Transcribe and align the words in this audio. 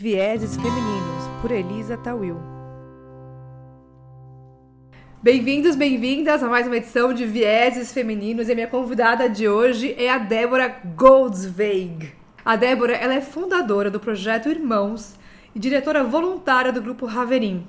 Vieses 0.00 0.54
Femininos, 0.54 1.24
por 1.42 1.50
Elisa 1.50 1.96
Tawil. 1.96 2.36
Bem-vindos, 5.20 5.74
bem-vindas 5.74 6.40
a 6.40 6.48
mais 6.48 6.68
uma 6.68 6.76
edição 6.76 7.12
de 7.12 7.26
Vieses 7.26 7.92
Femininos 7.92 8.48
e 8.48 8.52
a 8.52 8.54
minha 8.54 8.68
convidada 8.68 9.28
de 9.28 9.48
hoje 9.48 9.96
é 9.98 10.08
a 10.08 10.18
Débora 10.18 10.68
Goldsveig. 10.94 12.12
A 12.44 12.54
Débora 12.54 12.92
ela 12.92 13.12
é 13.12 13.20
fundadora 13.20 13.90
do 13.90 13.98
projeto 13.98 14.48
Irmãos 14.48 15.16
e 15.52 15.58
diretora 15.58 16.04
voluntária 16.04 16.72
do 16.72 16.80
grupo 16.80 17.04
Raverim. 17.04 17.66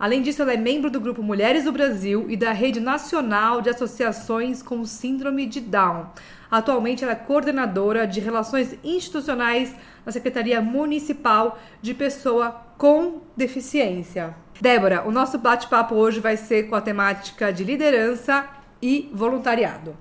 Além 0.00 0.22
disso, 0.22 0.40
ela 0.40 0.54
é 0.54 0.56
membro 0.56 0.90
do 0.90 0.98
grupo 0.98 1.22
Mulheres 1.22 1.64
do 1.64 1.72
Brasil 1.72 2.24
e 2.30 2.38
da 2.38 2.52
Rede 2.52 2.80
Nacional 2.80 3.60
de 3.60 3.68
Associações 3.68 4.62
com 4.62 4.82
Síndrome 4.86 5.44
de 5.44 5.60
Down. 5.60 6.06
Atualmente, 6.50 7.02
ela 7.02 7.12
é 7.12 7.16
coordenadora 7.16 8.06
de 8.06 8.20
Relações 8.20 8.76
Institucionais 8.84 9.74
na 10.04 10.12
Secretaria 10.12 10.60
Municipal 10.60 11.58
de 11.82 11.92
Pessoa 11.92 12.50
com 12.78 13.22
Deficiência. 13.36 14.34
Débora, 14.60 15.06
o 15.06 15.10
nosso 15.10 15.38
bate-papo 15.38 15.94
hoje 15.94 16.20
vai 16.20 16.36
ser 16.36 16.68
com 16.68 16.74
a 16.74 16.80
temática 16.80 17.52
de 17.52 17.64
liderança 17.64 18.48
e 18.80 19.10
voluntariado. 19.12 19.96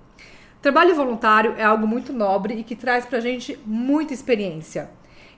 Trabalho 0.62 0.96
voluntário 0.96 1.54
é 1.58 1.64
algo 1.64 1.88
muito 1.88 2.14
nobre 2.14 2.56
e 2.56 2.64
que 2.64 2.76
traz 2.76 3.06
pra 3.06 3.20
gente 3.20 3.60
muita 3.66 4.14
experiência. 4.14 4.90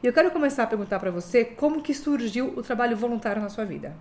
E 0.01 0.07
eu 0.07 0.13
quero 0.13 0.31
começar 0.31 0.63
a 0.63 0.67
perguntar 0.67 0.99
para 0.99 1.11
você 1.11 1.43
como 1.43 1.81
que 1.81 1.93
surgiu 1.93 2.53
o 2.55 2.61
trabalho 2.61 2.95
voluntário 2.95 3.41
na 3.41 3.49
sua 3.49 3.65
vida. 3.65 3.95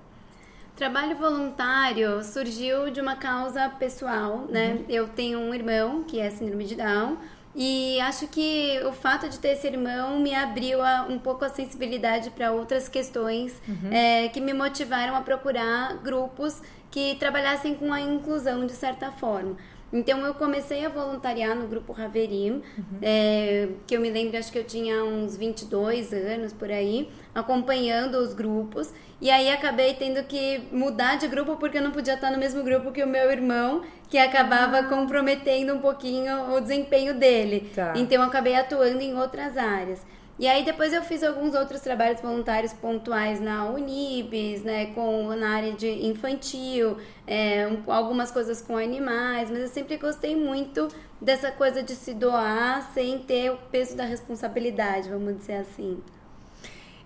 Trabalho 0.76 1.16
voluntário 1.16 2.22
surgiu 2.22 2.90
de 2.90 3.00
uma 3.00 3.16
causa 3.16 3.66
pessoal, 3.70 4.46
né? 4.46 4.74
Uhum. 4.74 4.84
Eu 4.90 5.08
tenho 5.08 5.38
um 5.38 5.54
irmão 5.54 6.04
que 6.04 6.20
é 6.20 6.28
síndrome 6.28 6.64
de 6.64 6.74
Down 6.74 7.16
e 7.54 7.98
acho 8.00 8.28
que 8.28 8.78
o 8.84 8.92
fato 8.92 9.26
de 9.26 9.38
ter 9.38 9.52
esse 9.52 9.66
irmão 9.66 10.20
me 10.20 10.34
abriu 10.34 10.82
a, 10.82 11.06
um 11.08 11.18
pouco 11.18 11.46
a 11.46 11.48
sensibilidade 11.48 12.28
para 12.28 12.52
outras 12.52 12.90
questões 12.90 13.58
uhum. 13.66 13.90
é, 13.90 14.28
que 14.28 14.38
me 14.38 14.52
motivaram 14.52 15.16
a 15.16 15.22
procurar 15.22 15.96
grupos 16.02 16.60
que 16.90 17.14
trabalhassem 17.14 17.74
com 17.74 17.90
a 17.90 17.98
inclusão 17.98 18.66
de 18.66 18.72
certa 18.72 19.10
forma. 19.10 19.56
Então 19.96 20.24
eu 20.26 20.34
comecei 20.34 20.84
a 20.84 20.88
voluntariar 20.88 21.56
no 21.56 21.66
grupo 21.66 21.92
Raverim, 21.92 22.62
uhum. 22.76 22.98
é, 23.00 23.68
que 23.86 23.96
eu 23.96 24.00
me 24.00 24.10
lembro, 24.10 24.36
acho 24.36 24.52
que 24.52 24.58
eu 24.58 24.64
tinha 24.64 25.02
uns 25.04 25.36
22 25.36 26.12
anos 26.12 26.52
por 26.52 26.70
aí, 26.70 27.08
acompanhando 27.34 28.16
os 28.16 28.34
grupos. 28.34 28.92
E 29.18 29.30
aí 29.30 29.48
acabei 29.48 29.94
tendo 29.94 30.22
que 30.24 30.68
mudar 30.70 31.16
de 31.16 31.26
grupo 31.26 31.56
porque 31.56 31.78
eu 31.78 31.82
não 31.82 31.90
podia 31.90 32.14
estar 32.14 32.30
no 32.30 32.36
mesmo 32.36 32.62
grupo 32.62 32.92
que 32.92 33.02
o 33.02 33.06
meu 33.06 33.30
irmão, 33.30 33.82
que 34.10 34.18
acabava 34.18 34.80
ah. 34.80 34.84
comprometendo 34.84 35.72
um 35.72 35.78
pouquinho 35.78 36.54
o 36.54 36.60
desempenho 36.60 37.18
dele. 37.18 37.70
Tá. 37.74 37.94
Então 37.96 38.22
eu 38.22 38.28
acabei 38.28 38.54
atuando 38.54 39.00
em 39.00 39.16
outras 39.16 39.56
áreas. 39.56 40.04
E 40.38 40.46
aí 40.46 40.64
depois 40.64 40.92
eu 40.92 41.02
fiz 41.02 41.22
alguns 41.22 41.54
outros 41.54 41.80
trabalhos 41.80 42.20
voluntários 42.20 42.72
pontuais 42.74 43.40
na 43.40 43.70
Unibis, 43.70 44.62
né, 44.62 44.86
com 44.86 45.34
na 45.34 45.48
área 45.48 45.72
de 45.72 45.88
infantil, 46.06 46.98
é, 47.26 47.66
um, 47.66 47.90
algumas 47.90 48.30
coisas 48.30 48.60
com 48.60 48.76
animais, 48.76 49.50
mas 49.50 49.60
eu 49.60 49.68
sempre 49.68 49.96
gostei 49.96 50.36
muito 50.36 50.88
dessa 51.20 51.50
coisa 51.50 51.82
de 51.82 51.94
se 51.94 52.12
doar 52.12 52.82
sem 52.92 53.18
ter 53.20 53.50
o 53.50 53.56
peso 53.70 53.96
da 53.96 54.04
responsabilidade, 54.04 55.08
vamos 55.08 55.38
dizer 55.38 55.56
assim. 55.56 56.02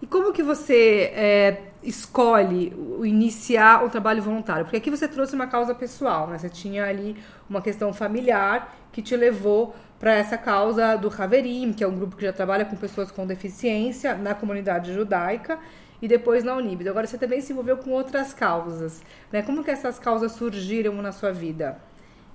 E 0.03 0.07
como 0.07 0.33
que 0.33 0.43
você 0.43 1.13
é, 1.15 1.63
escolhe 1.83 2.73
iniciar 3.05 3.85
o 3.85 3.91
trabalho 3.91 4.23
voluntário? 4.23 4.65
Porque 4.65 4.79
aqui 4.79 4.91
você 4.91 5.07
trouxe 5.07 5.35
uma 5.35 5.47
causa 5.47 5.75
pessoal, 5.75 6.27
né? 6.27 6.39
Você 6.39 6.49
tinha 6.49 6.87
ali 6.87 7.17
uma 7.49 7.61
questão 7.61 7.93
familiar 7.93 8.75
que 8.91 9.03
te 9.03 9.15
levou 9.15 9.75
para 10.01 10.15
essa 10.15 10.39
causa 10.39 10.97
do 10.97 11.13
Haverim, 11.17 11.75
que 11.75 11.85
é 11.85 11.87
um 11.87 11.95
grupo 11.95 12.17
que 12.17 12.25
já 12.25 12.33
trabalha 12.33 12.65
com 12.65 12.75
pessoas 12.75 13.11
com 13.11 13.27
deficiência 13.27 14.15
na 14.15 14.35
comunidade 14.35 14.95
judaica 14.95 15.59
e 16.01 16.09
depois 16.09 16.43
na 16.43 16.55
Unibid. 16.57 16.89
Agora 16.89 17.07
você 17.07 17.19
também 17.19 17.43
se 17.43 17.53
envolveu 17.53 17.77
com 17.77 17.91
outras 17.91 18.33
causas, 18.33 19.03
né? 19.31 19.43
Como 19.43 19.63
que 19.63 19.71
essas 19.71 19.99
causas 19.99 20.33
surgiram 20.33 20.95
na 21.03 21.13
sua 21.13 21.31
vida? 21.31 21.79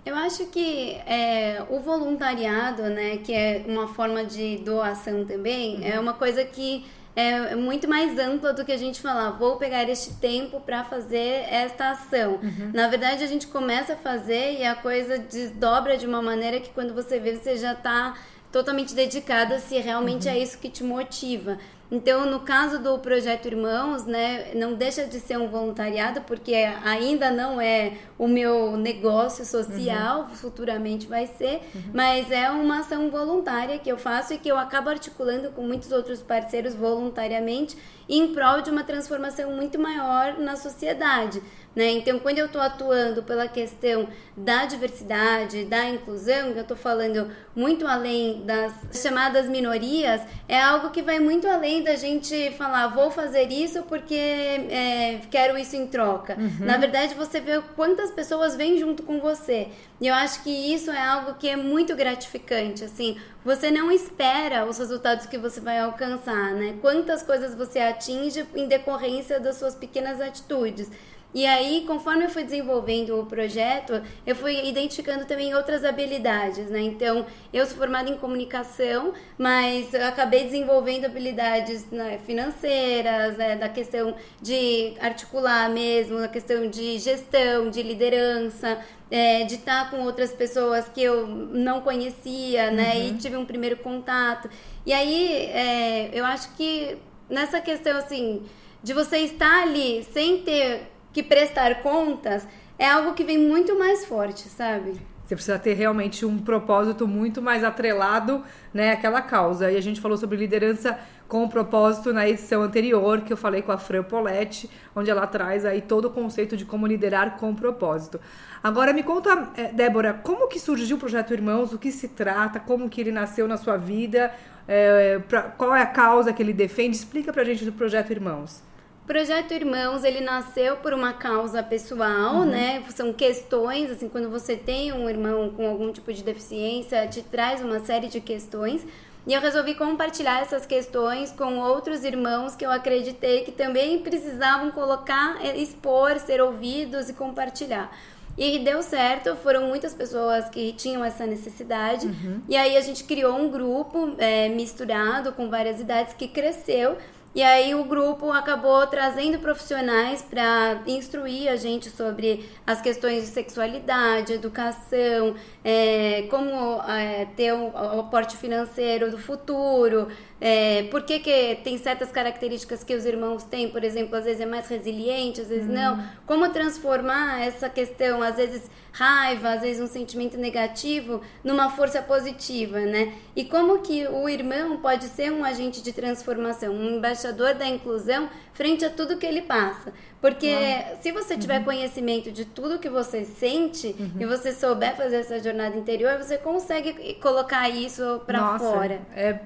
Eu 0.05 0.15
acho 0.15 0.45
que 0.45 0.91
é, 1.07 1.63
o 1.67 1.79
voluntariado, 1.79 2.83
né, 2.83 3.17
que 3.17 3.33
é 3.33 3.65
uma 3.67 3.87
forma 3.87 4.23
de 4.23 4.57
doação 4.57 5.25
também, 5.25 5.77
uhum. 5.77 5.83
é 5.83 5.99
uma 5.99 6.13
coisa 6.13 6.45
que 6.45 6.85
é 7.15 7.55
muito 7.55 7.87
mais 7.87 8.19
ampla 8.19 8.51
do 8.51 8.65
que 8.65 8.71
a 8.71 8.77
gente 8.77 8.99
falar, 8.99 9.31
vou 9.31 9.55
pegar 9.55 9.87
este 9.89 10.13
tempo 10.15 10.59
para 10.59 10.83
fazer 10.83 11.45
esta 11.49 11.91
ação. 11.91 12.39
Uhum. 12.43 12.71
Na 12.73 12.87
verdade, 12.87 13.23
a 13.23 13.27
gente 13.27 13.47
começa 13.47 13.93
a 13.93 13.95
fazer 13.95 14.59
e 14.59 14.65
a 14.65 14.75
coisa 14.75 15.17
desdobra 15.17 15.97
de 15.97 16.05
uma 16.05 16.21
maneira 16.21 16.59
que 16.59 16.69
quando 16.69 16.93
você 16.93 17.19
vê, 17.19 17.35
você 17.35 17.55
já 17.55 17.71
está 17.71 18.15
totalmente 18.51 18.93
dedicada 18.93 19.59
se 19.59 19.77
realmente 19.79 20.27
uhum. 20.27 20.33
é 20.33 20.39
isso 20.39 20.57
que 20.57 20.69
te 20.69 20.83
motiva. 20.83 21.57
Então, 21.91 22.25
no 22.25 22.39
caso 22.39 22.79
do 22.79 22.97
projeto 22.97 23.45
Irmãos, 23.45 24.05
né, 24.05 24.53
não 24.55 24.73
deixa 24.73 25.05
de 25.05 25.19
ser 25.19 25.37
um 25.37 25.47
voluntariado, 25.47 26.21
porque 26.21 26.53
ainda 26.83 27.29
não 27.29 27.61
é 27.61 27.93
o 28.17 28.27
meu 28.27 28.75
negócio 28.75 29.45
social, 29.45 30.21
uhum. 30.21 30.29
futuramente 30.29 31.07
vai 31.07 31.27
ser, 31.27 31.61
uhum. 31.75 31.81
mas 31.93 32.31
é 32.31 32.49
uma 32.49 32.79
ação 32.79 33.09
voluntária 33.11 33.77
que 33.77 33.91
eu 33.91 33.97
faço 33.97 34.33
e 34.33 34.37
que 34.37 34.49
eu 34.49 34.57
acabo 34.57 34.89
articulando 34.89 35.51
com 35.51 35.61
muitos 35.61 35.91
outros 35.91 36.21
parceiros 36.21 36.73
voluntariamente 36.73 37.77
em 38.09 38.33
prol 38.33 38.61
de 38.61 38.69
uma 38.69 38.83
transformação 38.83 39.51
muito 39.51 39.79
maior 39.79 40.37
na 40.39 40.55
sociedade. 40.55 41.41
Né? 41.75 41.91
Então, 41.91 42.17
quando 42.19 42.39
eu 42.39 42.45
estou 42.45 42.61
atuando 42.61 43.21
pela 43.23 43.47
questão 43.47 44.07
da 44.35 44.65
diversidade, 44.65 45.65
da 45.65 45.89
inclusão, 45.89 46.49
eu 46.49 46.61
estou 46.61 46.77
falando 46.77 47.29
muito 47.55 47.85
além 47.85 48.43
das 48.45 48.73
chamadas 48.93 49.49
minorias, 49.49 50.21
é 50.47 50.61
algo 50.61 50.91
que 50.91 51.01
vai 51.01 51.19
muito 51.19 51.47
além 51.47 51.83
da 51.83 51.95
gente 51.95 52.51
falar, 52.51 52.87
vou 52.87 53.11
fazer 53.11 53.51
isso 53.51 53.83
porque 53.83 54.15
é, 54.15 55.19
quero 55.29 55.57
isso 55.57 55.75
em 55.75 55.87
troca. 55.87 56.37
Uhum. 56.39 56.65
Na 56.65 56.77
verdade, 56.77 57.13
você 57.13 57.41
vê 57.41 57.61
quantas 57.75 58.09
pessoas 58.11 58.55
vêm 58.55 58.77
junto 58.77 59.03
com 59.03 59.19
você. 59.19 59.67
E 59.99 60.07
eu 60.07 60.13
acho 60.13 60.43
que 60.43 60.49
isso 60.49 60.91
é 60.91 61.01
algo 61.01 61.35
que 61.35 61.49
é 61.49 61.55
muito 61.55 61.95
gratificante, 61.95 62.83
assim, 62.83 63.17
você 63.43 63.69
não 63.69 63.91
espera 63.91 64.65
os 64.65 64.77
resultados 64.77 65.25
que 65.25 65.37
você 65.37 65.61
vai 65.61 65.79
alcançar, 65.79 66.53
né? 66.53 66.75
Quantas 66.81 67.21
coisas 67.21 67.53
você 67.53 67.79
atinge 67.79 68.45
em 68.55 68.67
decorrência 68.67 69.39
das 69.39 69.57
suas 69.57 69.75
pequenas 69.75 70.19
atitudes. 70.19 70.89
E 71.35 71.45
aí, 71.45 71.83
conforme 71.85 72.23
eu 72.23 72.29
fui 72.29 72.45
desenvolvendo 72.45 73.19
o 73.19 73.25
projeto, 73.25 74.01
eu 74.25 74.33
fui 74.33 74.69
identificando 74.69 75.25
também 75.25 75.53
outras 75.53 75.83
habilidades, 75.83 76.69
né? 76.69 76.79
Então, 76.79 77.25
eu 77.51 77.65
sou 77.65 77.75
formada 77.75 78.09
em 78.09 78.15
comunicação, 78.15 79.11
mas 79.37 79.93
eu 79.93 80.05
acabei 80.05 80.45
desenvolvendo 80.45 81.03
habilidades 81.03 81.91
né, 81.91 82.19
financeiras, 82.25 83.35
né, 83.35 83.57
da 83.57 83.67
questão 83.67 84.15
de 84.41 84.93
articular 85.01 85.69
mesmo, 85.69 86.19
da 86.19 86.29
questão 86.29 86.69
de 86.69 86.97
gestão, 86.99 87.69
de 87.69 87.83
liderança, 87.83 88.79
é, 89.11 89.43
de 89.43 89.55
estar 89.55 89.91
com 89.91 90.03
outras 90.03 90.31
pessoas 90.31 90.87
que 90.87 91.03
eu 91.03 91.27
não 91.27 91.81
conhecia, 91.81 92.71
né? 92.71 92.95
Uhum. 92.95 93.07
E 93.07 93.13
tive 93.17 93.35
um 93.35 93.45
primeiro 93.45 93.75
contato. 93.75 94.49
E 94.85 94.93
aí, 94.93 95.47
é, 95.47 96.11
eu 96.13 96.23
acho 96.23 96.55
que 96.55 96.97
nessa 97.29 97.59
questão, 97.59 97.97
assim, 97.97 98.41
de 98.81 98.93
você 98.93 99.17
estar 99.17 99.63
ali 99.63 100.01
sem 100.13 100.41
ter 100.41 100.94
que 101.15 101.23
prestar 101.23 101.81
contas 101.81 102.45
é 102.77 102.85
algo 102.85 103.13
que 103.13 103.23
vem 103.23 103.37
muito 103.37 103.79
mais 103.79 104.03
forte, 104.03 104.49
sabe? 104.49 104.99
Você 105.23 105.33
precisa 105.33 105.57
ter 105.57 105.73
realmente 105.73 106.25
um 106.25 106.37
propósito 106.37 107.07
muito 107.07 107.41
mais 107.41 107.63
atrelado, 107.63 108.43
né, 108.73 108.91
àquela 108.91 109.21
causa. 109.21 109.71
E 109.71 109.77
a 109.77 109.81
gente 109.81 110.01
falou 110.01 110.17
sobre 110.17 110.35
liderança 110.35 110.99
com 111.25 111.47
propósito 111.47 112.11
na 112.11 112.27
edição 112.27 112.61
anterior, 112.61 113.21
que 113.21 113.31
eu 113.31 113.37
falei 113.37 113.61
com 113.61 113.71
a 113.71 113.77
Fran 113.77 114.03
Poletti, 114.03 114.69
onde 114.93 115.09
ela 115.09 115.25
traz 115.25 115.65
aí 115.65 115.81
todo 115.81 116.05
o 116.05 116.09
conceito 116.09 116.57
de 116.57 116.65
como 116.65 116.85
liderar 116.85 117.37
com 117.37 117.55
propósito. 117.55 118.19
Agora 118.61 118.91
me 118.91 119.01
conta, 119.01 119.53
é, 119.55 119.71
Débora, 119.71 120.13
como 120.21 120.49
que 120.49 120.59
surgiu 120.59 120.97
o 120.97 120.99
Projeto 120.99 121.33
Irmãos, 121.33 121.71
o 121.71 121.79
que 121.79 121.93
se 121.93 122.09
trata, 122.09 122.59
como 122.59 122.89
que 122.89 122.99
ele 122.99 123.11
nasceu 123.13 123.47
na 123.47 123.55
sua 123.55 123.77
vida, 123.77 124.33
é, 124.67 125.17
pra, 125.19 125.43
qual 125.43 125.73
é 125.73 125.81
a 125.81 125.87
causa 125.87 126.33
que 126.33 126.43
ele 126.43 126.53
defende? 126.53 126.97
Explica 126.97 127.31
pra 127.31 127.45
gente 127.45 127.63
do 127.63 127.71
Projeto 127.71 128.11
Irmãos. 128.11 128.61
Projeto 129.05 129.53
Irmãos, 129.53 130.03
ele 130.03 130.19
nasceu 130.19 130.77
por 130.77 130.91
uma 130.91 131.13
causa 131.13 131.61
pessoal, 131.61 132.37
uhum. 132.37 132.45
né? 132.45 132.83
São 132.89 133.13
questões, 133.13 133.91
assim, 133.91 134.09
quando 134.09 134.31
você 134.31 134.55
tem 134.55 134.91
um 134.91 135.07
irmão 135.07 135.51
com 135.51 135.67
algum 135.67 135.91
tipo 135.91 136.11
de 136.11 136.23
deficiência, 136.23 137.07
te 137.07 137.21
traz 137.21 137.61
uma 137.61 137.79
série 137.81 138.07
de 138.07 138.19
questões. 138.19 138.83
E 139.27 139.33
eu 139.33 139.41
resolvi 139.41 139.75
compartilhar 139.75 140.41
essas 140.41 140.65
questões 140.65 141.31
com 141.31 141.59
outros 141.59 142.03
irmãos 142.03 142.55
que 142.55 142.65
eu 142.65 142.71
acreditei 142.71 143.43
que 143.43 143.51
também 143.51 143.99
precisavam 143.99 144.71
colocar, 144.71 145.37
eh, 145.43 145.57
expor, 145.57 146.19
ser 146.19 146.41
ouvidos 146.41 147.07
e 147.07 147.13
compartilhar. 147.13 147.91
E 148.37 148.59
deu 148.59 148.83
certo, 148.83 149.35
foram 149.37 149.67
muitas 149.67 149.93
pessoas 149.93 150.49
que 150.49 150.73
tinham 150.73 151.05
essa 151.05 151.25
necessidade. 151.25 152.07
Uhum. 152.07 152.41
E 152.49 152.57
aí 152.57 152.75
a 152.75 152.81
gente 152.81 153.03
criou 153.03 153.35
um 153.35 153.49
grupo 153.49 154.13
é, 154.17 154.49
misturado 154.49 155.31
com 155.31 155.49
várias 155.49 155.79
idades 155.79 156.13
que 156.13 156.27
cresceu 156.27 156.97
e 157.35 157.43
aí 157.43 157.75
o 157.75 157.83
grupo 157.83 158.31
acabou 158.31 158.87
trazendo 158.87 159.37
profissionais 159.39 160.21
para 160.21 160.81
instruir 160.87 161.49
a 161.49 161.57
gente 161.57 161.89
sobre 161.89 162.49
as 162.65 162.79
questões 162.79 163.25
de 163.25 163.27
sexualidade, 163.27 164.31
educação, 164.31 165.35
é, 165.61 166.27
como 166.29 166.81
é, 166.83 167.25
ter 167.35 167.51
o, 167.51 167.71
o 167.71 167.99
aporte 167.99 168.37
financeiro 168.37 169.11
do 169.11 169.17
futuro, 169.17 170.07
É, 170.39 170.83
por 170.91 171.03
que, 171.03 171.19
que 171.19 171.59
tem 171.63 171.77
certas 171.77 172.11
características 172.11 172.83
que 172.83 172.93
os 172.93 173.05
irmãos 173.05 173.43
têm, 173.43 173.69
por 173.69 173.83
exemplo, 173.83 174.17
às 174.17 174.25
vezes 174.25 174.41
é 174.41 174.45
mais 174.45 174.67
resiliente, 174.67 175.41
às 175.41 175.47
vezes 175.47 175.69
hum. 175.69 175.73
não. 175.73 176.03
Como 176.25 176.49
transformar 176.49 177.41
essa 177.41 177.69
questão, 177.69 178.21
às 178.21 178.35
vezes 178.35 178.69
raiva, 178.91 179.49
às 179.49 179.61
vezes 179.61 179.81
um 179.81 179.87
sentimento 179.87 180.37
negativo, 180.37 181.21
numa 181.43 181.69
força 181.69 182.01
positiva, 182.01 182.79
né? 182.79 183.13
E 183.35 183.43
como 183.43 183.79
que 183.79 184.07
o 184.07 184.27
irmão 184.27 184.77
pode 184.77 185.05
ser 185.05 185.31
um 185.31 185.43
agente 185.43 185.81
de 185.81 185.91
transformação, 185.91 186.73
um 186.73 186.97
embaixador 186.97 187.53
da 187.55 187.67
inclusão 187.67 188.29
frente 188.53 188.85
a 188.85 188.89
tudo 188.89 189.17
que 189.17 189.25
ele 189.25 189.41
passa. 189.41 189.93
Porque 190.21 190.53
Uau. 190.53 190.97
se 191.01 191.11
você 191.11 191.37
tiver 191.37 191.59
uhum. 191.59 191.65
conhecimento 191.65 192.31
de 192.31 192.45
tudo 192.45 192.79
que 192.79 192.89
você 192.89 193.25
sente 193.25 193.95
uhum. 193.99 194.11
e 194.19 194.25
você 194.25 194.53
souber 194.53 194.95
fazer 194.95 195.17
essa 195.17 195.41
jornada 195.41 195.77
interior, 195.77 196.17
você 196.17 196.37
consegue 196.37 197.15
colocar 197.15 197.69
isso 197.69 198.21
para 198.25 198.57
fora. 198.57 199.01
É 199.15 199.39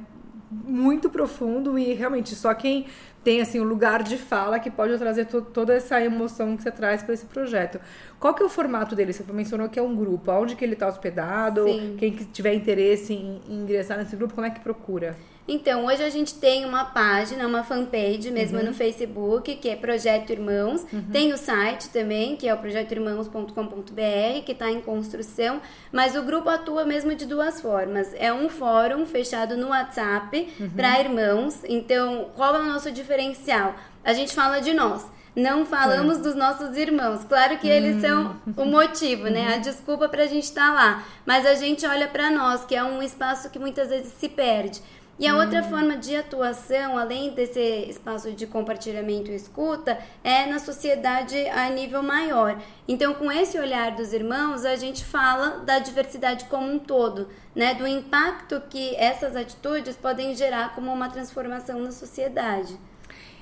muito 0.52 1.10
profundo 1.10 1.78
e 1.78 1.94
realmente 1.94 2.34
só 2.36 2.54
quem 2.54 2.88
tem 3.24 3.42
assim 3.42 3.60
um 3.60 3.64
lugar 3.64 4.02
de 4.02 4.18
fala 4.18 4.60
que 4.60 4.72
pode 4.72 4.98
trazer 4.98 5.26
to 5.26 5.42
toda 5.42 5.74
essa 5.74 6.02
emoção 6.02 6.56
que 6.56 6.64
você 6.64 6.72
traz 6.72 7.04
para 7.04 7.14
esse 7.14 7.26
projeto. 7.26 7.80
Qual 8.20 8.34
que 8.34 8.42
é 8.42 8.46
o 8.46 8.50
formato 8.50 8.96
dele? 8.96 9.14
Você 9.14 9.24
mencionou 9.32 9.70
que 9.70 9.78
é 9.78 9.82
um 9.82 9.96
grupo. 9.96 10.32
Aonde 10.32 10.56
que 10.56 10.64
ele 10.64 10.74
está 10.74 10.88
hospedado? 10.88 11.66
Sim. 11.66 11.96
Quem 11.98 12.12
que 12.12 12.26
tiver 12.26 12.54
interesse 12.54 13.14
em, 13.14 13.42
em 13.48 13.62
ingressar 13.62 13.98
nesse 13.98 14.16
grupo, 14.16 14.34
como 14.34 14.48
é 14.48 14.50
que 14.50 14.60
procura? 14.62 15.16
Então, 15.52 15.88
hoje 15.88 16.04
a 16.04 16.10
gente 16.12 16.36
tem 16.36 16.64
uma 16.64 16.86
página, 16.86 17.48
uma 17.48 17.64
fanpage 17.64 18.30
mesmo 18.30 18.60
uhum. 18.60 18.66
no 18.66 18.74
Facebook, 18.74 19.56
que 19.56 19.68
é 19.68 19.76
Projeto 19.76 20.30
Irmãos. 20.30 20.86
Uhum. 20.94 21.06
Tem 21.12 21.34
o 21.34 21.38
site 21.38 21.90
também, 21.90 22.36
que 22.36 22.48
é 22.48 22.54
o 22.54 22.58
projetoirmãos.com.br, 22.58 24.44
que 24.46 24.52
está 24.52 24.70
em 24.70 24.80
construção. 24.80 25.60
Mas 25.92 26.16
o 26.16 26.22
grupo 26.22 26.50
atua 26.50 26.86
mesmo 26.86 27.16
de 27.16 27.26
duas 27.26 27.60
formas. 27.60 28.14
É 28.14 28.32
um 28.32 28.48
fórum 28.48 29.08
fechado 29.08 29.58
no 29.58 29.70
WhatsApp 29.70 30.48
uhum. 30.60 30.70
para 30.70 31.00
irmãos. 31.00 31.64
Então, 31.68 32.30
qual 32.36 32.56
é 32.56 32.60
o 32.60 32.66
nosso 32.66 32.92
diferencial? 32.92 33.74
A 34.04 34.14
gente 34.14 34.36
fala 34.36 34.60
de 34.60 34.72
nós 34.72 35.04
não 35.36 35.66
falamos 35.66 36.18
é. 36.18 36.22
dos 36.22 36.36
nossos 36.36 36.76
irmãos. 36.76 37.24
Claro 37.24 37.58
que 37.58 37.68
eles 37.68 37.98
hum. 37.98 38.02
são 38.02 38.42
o 38.58 38.66
motivo, 38.66 39.24
né? 39.26 39.54
A 39.54 39.58
desculpa 39.58 40.10
para 40.10 40.24
a 40.24 40.28
gente 40.28 40.44
estar 40.44 40.68
tá 40.68 40.74
lá. 40.74 41.04
Mas 41.26 41.46
a 41.46 41.56
gente 41.56 41.86
olha 41.86 42.08
para 42.08 42.30
nós, 42.30 42.66
que 42.66 42.76
é 42.76 42.84
um 42.84 43.02
espaço 43.02 43.50
que 43.50 43.60
muitas 43.60 43.90
vezes 43.90 44.12
se 44.14 44.28
perde. 44.28 44.82
E 45.20 45.28
a 45.28 45.36
outra 45.36 45.60
hum. 45.60 45.70
forma 45.70 45.98
de 45.98 46.16
atuação, 46.16 46.98
além 46.98 47.34
desse 47.34 47.60
espaço 47.60 48.32
de 48.32 48.48
compartilhamento 48.48 49.30
e 49.30 49.36
escuta, 49.36 50.00
é 50.24 50.46
na 50.46 50.60
sociedade 50.60 51.38
a 51.50 51.70
nível 51.70 52.02
maior. 52.02 52.58
Então, 52.88 53.14
com 53.14 53.30
esse 53.30 53.60
olhar 53.60 53.92
dos 53.92 54.14
irmãos, 54.14 54.64
a 54.64 54.78
gente 54.78 55.04
fala 55.04 55.60
da 55.66 55.80
diversidade 55.80 56.46
como 56.46 56.72
um 56.72 56.80
todo, 56.80 57.28
né? 57.54 57.74
Do 57.74 57.86
impacto 57.86 58.62
que 58.70 58.96
essas 58.96 59.36
atitudes 59.36 59.98
podem 59.98 60.34
gerar 60.34 60.74
como 60.74 60.90
uma 60.94 61.10
transformação 61.10 61.82
na 61.82 61.92
sociedade. 61.92 62.80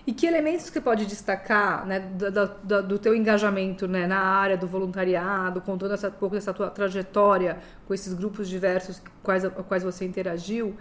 E 0.07 0.13
que 0.13 0.25
elementos 0.25 0.69
que 0.69 0.80
pode 0.80 1.06
destacar 1.06 1.85
né, 1.85 2.00
do, 2.00 2.31
do, 2.31 2.83
do, 2.83 2.97
teu 2.97 3.13
engajamento 3.13 3.89
né, 3.89 4.07
na 4.07 4.19
área 4.21 4.56
do 4.57 4.65
voluntariado, 4.65 5.59
contando 5.59 5.94
essa, 5.94 6.09
pouco 6.09 6.33
dessa 6.33 6.53
tua 6.53 6.69
trajetória 6.69 7.57
com 7.85 7.94
esses 7.94 8.13
grupos 8.13 8.47
diversos 8.47 9.01
quais, 9.21 9.44
quais 9.68 9.83
você 9.83 10.06
interagiu, 10.06 10.77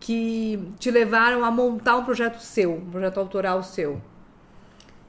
que 0.00 0.72
te 0.78 0.90
levaram 0.90 1.44
a 1.44 1.50
montar 1.50 1.96
um 1.96 2.04
projeto 2.04 2.40
seu, 2.40 2.74
um 2.74 2.90
projeto 2.90 3.18
autoral 3.18 3.62
seu? 3.62 4.00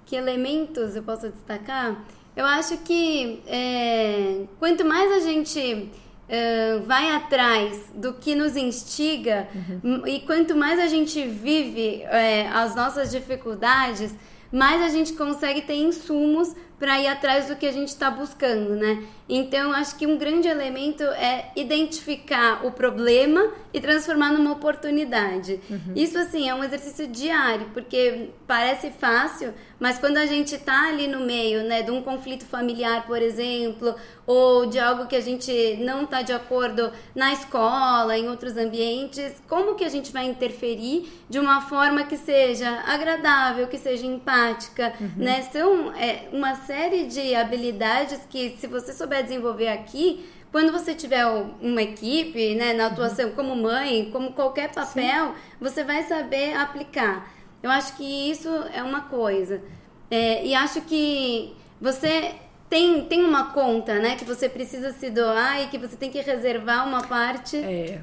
Que 0.05 0.15
elementos 0.15 0.95
eu 0.95 1.03
posso 1.03 1.29
destacar? 1.29 2.03
Eu 2.35 2.45
acho 2.45 2.77
que 2.79 3.41
é, 3.47 4.45
quanto 4.59 4.85
mais 4.85 5.11
a 5.11 5.19
gente 5.19 5.91
Uh, 6.29 6.85
vai 6.85 7.09
atrás 7.09 7.91
do 7.95 8.13
que 8.13 8.35
nos 8.35 8.55
instiga 8.55 9.47
uhum. 9.83 10.05
e 10.05 10.19
quanto 10.19 10.55
mais 10.55 10.79
a 10.79 10.85
gente 10.85 11.27
vive 11.27 12.03
é, 12.03 12.47
as 12.49 12.75
nossas 12.75 13.09
dificuldades, 13.09 14.13
mais 14.51 14.79
a 14.83 14.89
gente 14.89 15.13
consegue 15.13 15.61
ter 15.61 15.73
insumos 15.73 16.55
para 16.79 16.99
ir 16.99 17.07
atrás 17.07 17.47
do 17.47 17.55
que 17.55 17.67
a 17.67 17.71
gente 17.71 17.89
está 17.89 18.09
buscando, 18.09 18.75
né? 18.75 19.03
Então, 19.27 19.71
acho 19.71 19.95
que 19.95 20.07
um 20.07 20.17
grande 20.17 20.47
elemento 20.47 21.03
é 21.03 21.51
identificar 21.55 22.65
o 22.65 22.71
problema 22.71 23.51
e 23.71 23.79
transformar 23.79 24.31
numa 24.31 24.51
oportunidade. 24.53 25.59
Uhum. 25.69 25.93
Isso, 25.95 26.17
assim, 26.17 26.49
é 26.49 26.55
um 26.55 26.63
exercício 26.63 27.05
diário, 27.05 27.67
porque 27.71 28.31
parece 28.47 28.89
fácil, 28.89 29.53
mas 29.79 29.99
quando 29.99 30.17
a 30.17 30.25
gente 30.25 30.55
está 30.55 30.87
ali 30.87 31.05
no 31.05 31.19
meio, 31.19 31.63
né, 31.63 31.83
de 31.83 31.91
um 31.91 32.01
conflito 32.01 32.43
familiar, 32.43 33.05
por 33.05 33.21
exemplo, 33.21 33.93
ou 34.25 34.65
de 34.65 34.79
algo 34.79 35.05
que 35.05 35.15
a 35.15 35.21
gente 35.21 35.77
não 35.79 36.03
está 36.03 36.23
de 36.23 36.33
acordo 36.33 36.91
na 37.13 37.31
escola, 37.31 38.17
em 38.17 38.27
outros 38.29 38.57
ambientes, 38.57 39.41
como 39.47 39.75
que 39.75 39.83
a 39.83 39.89
gente 39.89 40.11
vai 40.11 40.25
interferir 40.25 41.07
de 41.29 41.39
uma 41.39 41.61
forma 41.61 42.03
que 42.03 42.17
seja 42.17 42.83
agradável, 42.87 43.67
que 43.67 43.77
seja 43.77 44.07
empática, 44.07 44.93
uhum. 44.99 45.11
né? 45.17 45.43
São 45.51 45.93
é, 45.93 46.27
uma 46.31 46.55
série 46.69 47.07
de 47.07 47.33
habilidades 47.33 48.19
que, 48.29 48.55
se 48.59 48.67
você 48.67 48.93
souber 48.93 49.23
desenvolver 49.23 49.69
aqui, 49.69 50.29
quando 50.51 50.71
você 50.71 50.93
tiver 50.93 51.25
uma 51.25 51.81
equipe, 51.81 52.53
né, 52.53 52.73
na 52.73 52.85
atuação 52.85 53.29
uhum. 53.29 53.35
como 53.35 53.55
mãe, 53.55 54.11
como 54.11 54.33
qualquer 54.33 54.71
papel, 54.71 55.29
Sim. 55.29 55.33
você 55.59 55.83
vai 55.83 56.03
saber 56.03 56.53
aplicar. 56.55 57.27
Eu 57.63 57.71
acho 57.71 57.97
que 57.97 58.03
isso 58.03 58.47
é 58.71 58.83
uma 58.83 59.01
coisa. 59.01 59.63
É, 60.11 60.45
e 60.45 60.53
acho 60.53 60.81
que 60.81 61.55
você 61.81 62.35
tem, 62.69 63.03
tem 63.05 63.25
uma 63.25 63.51
conta, 63.51 63.97
né, 63.99 64.15
que 64.15 64.23
você 64.23 64.47
precisa 64.47 64.91
se 64.91 65.09
doar 65.09 65.63
e 65.63 65.67
que 65.67 65.77
você 65.77 65.95
tem 65.95 66.11
que 66.11 66.21
reservar 66.21 66.87
uma 66.87 67.01
parte. 67.01 67.57
É. 67.57 67.99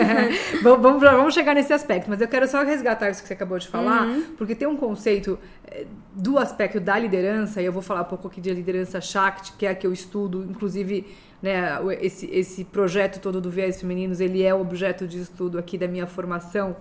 vamos, 0.62 1.02
vamos 1.02 1.34
chegar 1.34 1.54
nesse 1.54 1.72
aspecto, 1.74 2.08
mas 2.08 2.20
eu 2.20 2.26
quero 2.26 2.48
só 2.48 2.64
resgatar 2.64 3.10
isso 3.10 3.20
que 3.20 3.28
você 3.28 3.34
acabou 3.34 3.58
de 3.58 3.68
falar, 3.68 4.06
uhum. 4.06 4.34
porque 4.38 4.54
tem 4.54 4.66
um 4.66 4.76
conceito 4.76 5.38
é, 5.66 5.84
do 6.14 6.38
aspecto 6.38 6.80
da 6.80 6.98
liderança, 6.98 7.60
e 7.60 7.66
eu 7.66 7.72
vou 7.72 7.82
falar 7.82 8.00
um 8.00 8.04
pouco 8.04 8.28
aqui 8.28 8.40
de 8.40 8.50
liderança 8.54 8.98
Shakti, 8.98 9.52
que 9.58 9.66
é 9.66 9.70
a 9.70 9.74
que 9.74 9.86
eu 9.86 9.92
estudo, 9.92 10.42
inclusive. 10.48 11.06
Né, 11.40 11.78
esse, 12.00 12.28
esse 12.32 12.64
projeto 12.64 13.20
todo 13.20 13.40
do 13.40 13.48
Viés 13.48 13.80
Femininos, 13.80 14.18
ele 14.20 14.42
é 14.42 14.52
objeto 14.52 15.06
de 15.06 15.20
estudo 15.20 15.56
aqui 15.56 15.78
da 15.78 15.86
minha 15.86 16.04
formação 16.04 16.76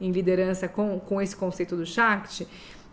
em 0.00 0.10
liderança 0.10 0.66
com, 0.66 0.98
com 0.98 1.20
esse 1.20 1.36
conceito 1.36 1.76
do 1.76 1.84
Shakti 1.84 2.48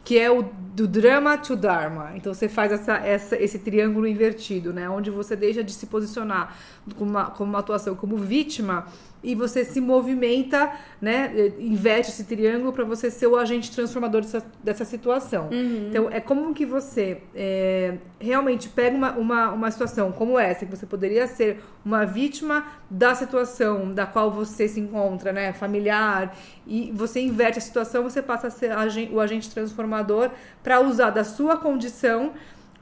que 0.05 0.19
é 0.19 0.29
o 0.31 0.43
do 0.43 0.87
drama 0.87 1.35
to 1.35 1.55
dharma. 1.55 2.11
Então 2.15 2.31
você 2.31 2.47
faz 2.47 2.71
essa, 2.71 2.97
essa, 2.97 3.35
esse 3.35 3.57
triângulo 3.57 4.05
invertido, 4.05 4.71
né? 4.71 4.87
Onde 4.87 5.09
você 5.09 5.35
deixa 5.35 5.63
de 5.63 5.73
se 5.73 5.87
posicionar 5.87 6.55
como 6.95 7.09
uma, 7.09 7.25
como 7.31 7.49
uma 7.49 7.59
atuação 7.59 7.95
como 7.95 8.15
vítima 8.15 8.85
e 9.25 9.33
você 9.33 9.65
se 9.65 9.81
movimenta, 9.81 10.71
né? 11.01 11.51
Inverte 11.59 12.11
esse 12.11 12.23
triângulo 12.23 12.71
para 12.71 12.85
você 12.85 13.09
ser 13.09 13.27
o 13.27 13.35
agente 13.35 13.71
transformador 13.71 14.21
dessa, 14.21 14.45
dessa 14.63 14.85
situação. 14.85 15.49
Uhum. 15.51 15.87
Então, 15.89 16.09
é 16.11 16.19
como 16.19 16.53
que 16.53 16.65
você 16.65 17.21
é, 17.33 17.95
realmente 18.19 18.69
pega 18.69 18.95
uma, 18.95 19.11
uma, 19.13 19.51
uma 19.51 19.71
situação 19.71 20.11
como 20.11 20.37
essa, 20.37 20.65
que 20.65 20.75
você 20.75 20.85
poderia 20.85 21.25
ser 21.25 21.59
uma 21.83 22.05
vítima 22.05 22.65
da 22.89 23.15
situação 23.15 23.91
da 23.91 24.05
qual 24.05 24.31
você 24.31 24.67
se 24.67 24.79
encontra, 24.79 25.33
né? 25.33 25.51
Familiar, 25.53 26.37
e 26.67 26.91
você 26.93 27.19
inverte 27.19 27.57
a 27.57 27.61
situação, 27.61 28.03
você 28.03 28.21
passa 28.21 28.47
a 28.47 28.51
ser 28.51 28.71
o 29.11 29.19
agente 29.19 29.49
transformador 29.49 30.29
para 30.63 30.79
usar 30.79 31.09
da 31.09 31.23
sua 31.23 31.57
condição 31.57 32.33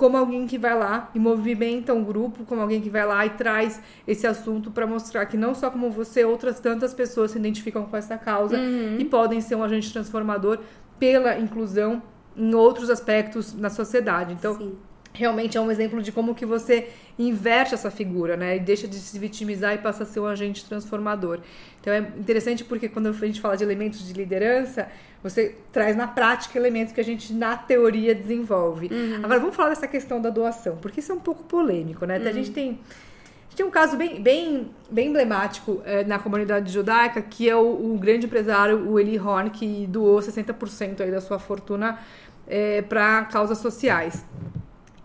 como 0.03 0.17
alguém 0.17 0.45
que 0.45 0.57
vai 0.57 0.77
lá 0.77 1.09
e 1.15 1.19
movimenta 1.19 1.93
um 1.93 2.03
grupo, 2.03 2.43
como 2.43 2.59
alguém 2.59 2.81
que 2.81 2.89
vai 2.89 3.05
lá 3.05 3.25
e 3.25 3.29
traz 3.29 3.81
esse 4.05 4.27
assunto 4.27 4.69
para 4.69 4.85
mostrar 4.85 5.25
que 5.27 5.37
não 5.37 5.55
só 5.55 5.71
como 5.71 5.89
você, 5.89 6.25
outras 6.25 6.59
tantas 6.59 6.93
pessoas 6.93 7.31
se 7.31 7.37
identificam 7.37 7.85
com 7.85 7.95
essa 7.95 8.17
causa 8.17 8.57
uhum. 8.57 8.97
e 8.99 9.05
podem 9.05 9.39
ser 9.39 9.55
um 9.55 9.63
agente 9.63 9.93
transformador 9.93 10.59
pela 10.99 11.39
inclusão 11.39 12.03
em 12.35 12.53
outros 12.53 12.89
aspectos 12.89 13.53
na 13.53 13.69
sociedade. 13.69 14.33
Então, 14.33 14.57
Sim. 14.57 14.75
Realmente 15.13 15.57
é 15.57 15.61
um 15.61 15.69
exemplo 15.69 16.01
de 16.01 16.11
como 16.11 16.33
que 16.33 16.45
você 16.45 16.89
inverte 17.17 17.73
essa 17.73 17.91
figura, 17.91 18.35
né? 18.35 18.57
E 18.57 18.59
deixa 18.59 18.87
de 18.87 18.95
se 18.95 19.17
vitimizar 19.19 19.75
e 19.75 19.77
passa 19.77 20.03
a 20.03 20.05
ser 20.05 20.19
um 20.19 20.25
agente 20.25 20.65
transformador. 20.65 21.39
Então 21.79 21.93
é 21.93 21.99
interessante 21.99 22.63
porque 22.63 22.89
quando 22.89 23.07
a 23.07 23.13
gente 23.13 23.39
fala 23.39 23.55
de 23.55 23.63
elementos 23.63 24.05
de 24.05 24.13
liderança, 24.13 24.87
você 25.21 25.55
traz 25.71 25.95
na 25.95 26.07
prática 26.07 26.57
elementos 26.57 26.93
que 26.93 26.99
a 26.99 27.03
gente 27.03 27.31
na 27.31 27.55
teoria 27.55 28.15
desenvolve. 28.15 28.89
Uhum. 28.91 29.21
Agora 29.23 29.39
vamos 29.39 29.55
falar 29.55 29.69
dessa 29.69 29.87
questão 29.87 30.19
da 30.19 30.29
doação, 30.29 30.77
porque 30.77 30.99
isso 30.99 31.11
é 31.11 31.15
um 31.15 31.19
pouco 31.19 31.43
polêmico, 31.43 32.05
né? 32.05 32.17
Uhum. 32.17 32.27
A 32.27 32.31
gente 32.31 32.51
tem 32.51 32.69
a 32.71 33.45
gente 33.53 33.57
tem 33.57 33.65
um 33.67 33.71
caso 33.71 33.95
bem, 33.95 34.19
bem, 34.19 34.71
bem 34.89 35.09
emblemático 35.09 35.79
é, 35.85 36.03
na 36.03 36.17
comunidade 36.17 36.73
judaica, 36.73 37.21
que 37.21 37.47
é 37.47 37.55
o, 37.55 37.93
o, 37.93 37.99
grande 37.99 38.25
empresário, 38.25 38.89
o 38.89 38.99
Eli 38.99 39.19
Horn, 39.19 39.51
que 39.51 39.85
doou 39.85 40.19
60% 40.19 41.01
aí 41.01 41.11
da 41.11 41.21
sua 41.21 41.37
fortuna 41.37 41.99
é, 42.47 42.81
para 42.81 43.25
causas 43.25 43.59
sociais. 43.59 44.25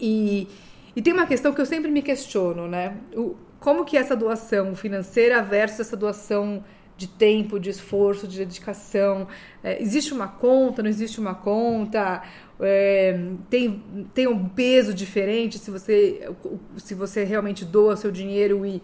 E, 0.00 0.48
e 0.94 1.02
tem 1.02 1.12
uma 1.12 1.26
questão 1.26 1.52
que 1.52 1.60
eu 1.60 1.66
sempre 1.66 1.90
me 1.90 2.02
questiono, 2.02 2.68
né? 2.68 2.96
O, 3.14 3.36
como 3.60 3.84
que 3.84 3.96
essa 3.96 4.14
doação 4.14 4.74
financeira 4.74 5.42
versus 5.42 5.80
essa 5.80 5.96
doação 5.96 6.62
de 6.98 7.06
tempo, 7.06 7.60
de 7.60 7.70
esforço, 7.70 8.26
de 8.26 8.38
dedicação. 8.38 9.28
É, 9.62 9.80
existe 9.80 10.12
uma 10.12 10.26
conta, 10.26 10.82
não 10.82 10.90
existe 10.90 11.20
uma 11.20 11.34
conta? 11.34 12.22
É, 12.60 13.16
tem, 13.48 13.82
tem 14.12 14.26
um 14.26 14.48
peso 14.48 14.92
diferente 14.92 15.58
se 15.58 15.70
você, 15.70 16.28
se 16.76 16.94
você 16.94 17.22
realmente 17.22 17.64
doa 17.64 17.96
seu 17.96 18.10
dinheiro 18.10 18.66
e, 18.66 18.82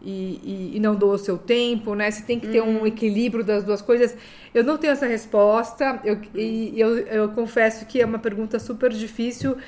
e, 0.00 0.72
e, 0.74 0.80
não 0.80 0.96
doa 0.96 1.16
o 1.16 1.18
seu 1.18 1.36
tempo, 1.36 1.94
né? 1.94 2.10
Você 2.10 2.22
tem 2.22 2.40
que 2.40 2.48
ter 2.48 2.62
um 2.62 2.86
equilíbrio 2.86 3.44
das 3.44 3.62
duas 3.62 3.82
coisas. 3.82 4.16
Eu 4.54 4.64
não 4.64 4.78
tenho 4.78 4.92
essa 4.92 5.06
resposta, 5.06 6.00
eu, 6.02 6.18
e 6.34 6.80
eu, 6.80 6.96
eu 6.98 7.28
confesso 7.28 7.84
que 7.84 8.00
é 8.00 8.06
uma 8.06 8.18
pergunta 8.18 8.58
super 8.58 8.90
difícil, 8.90 9.58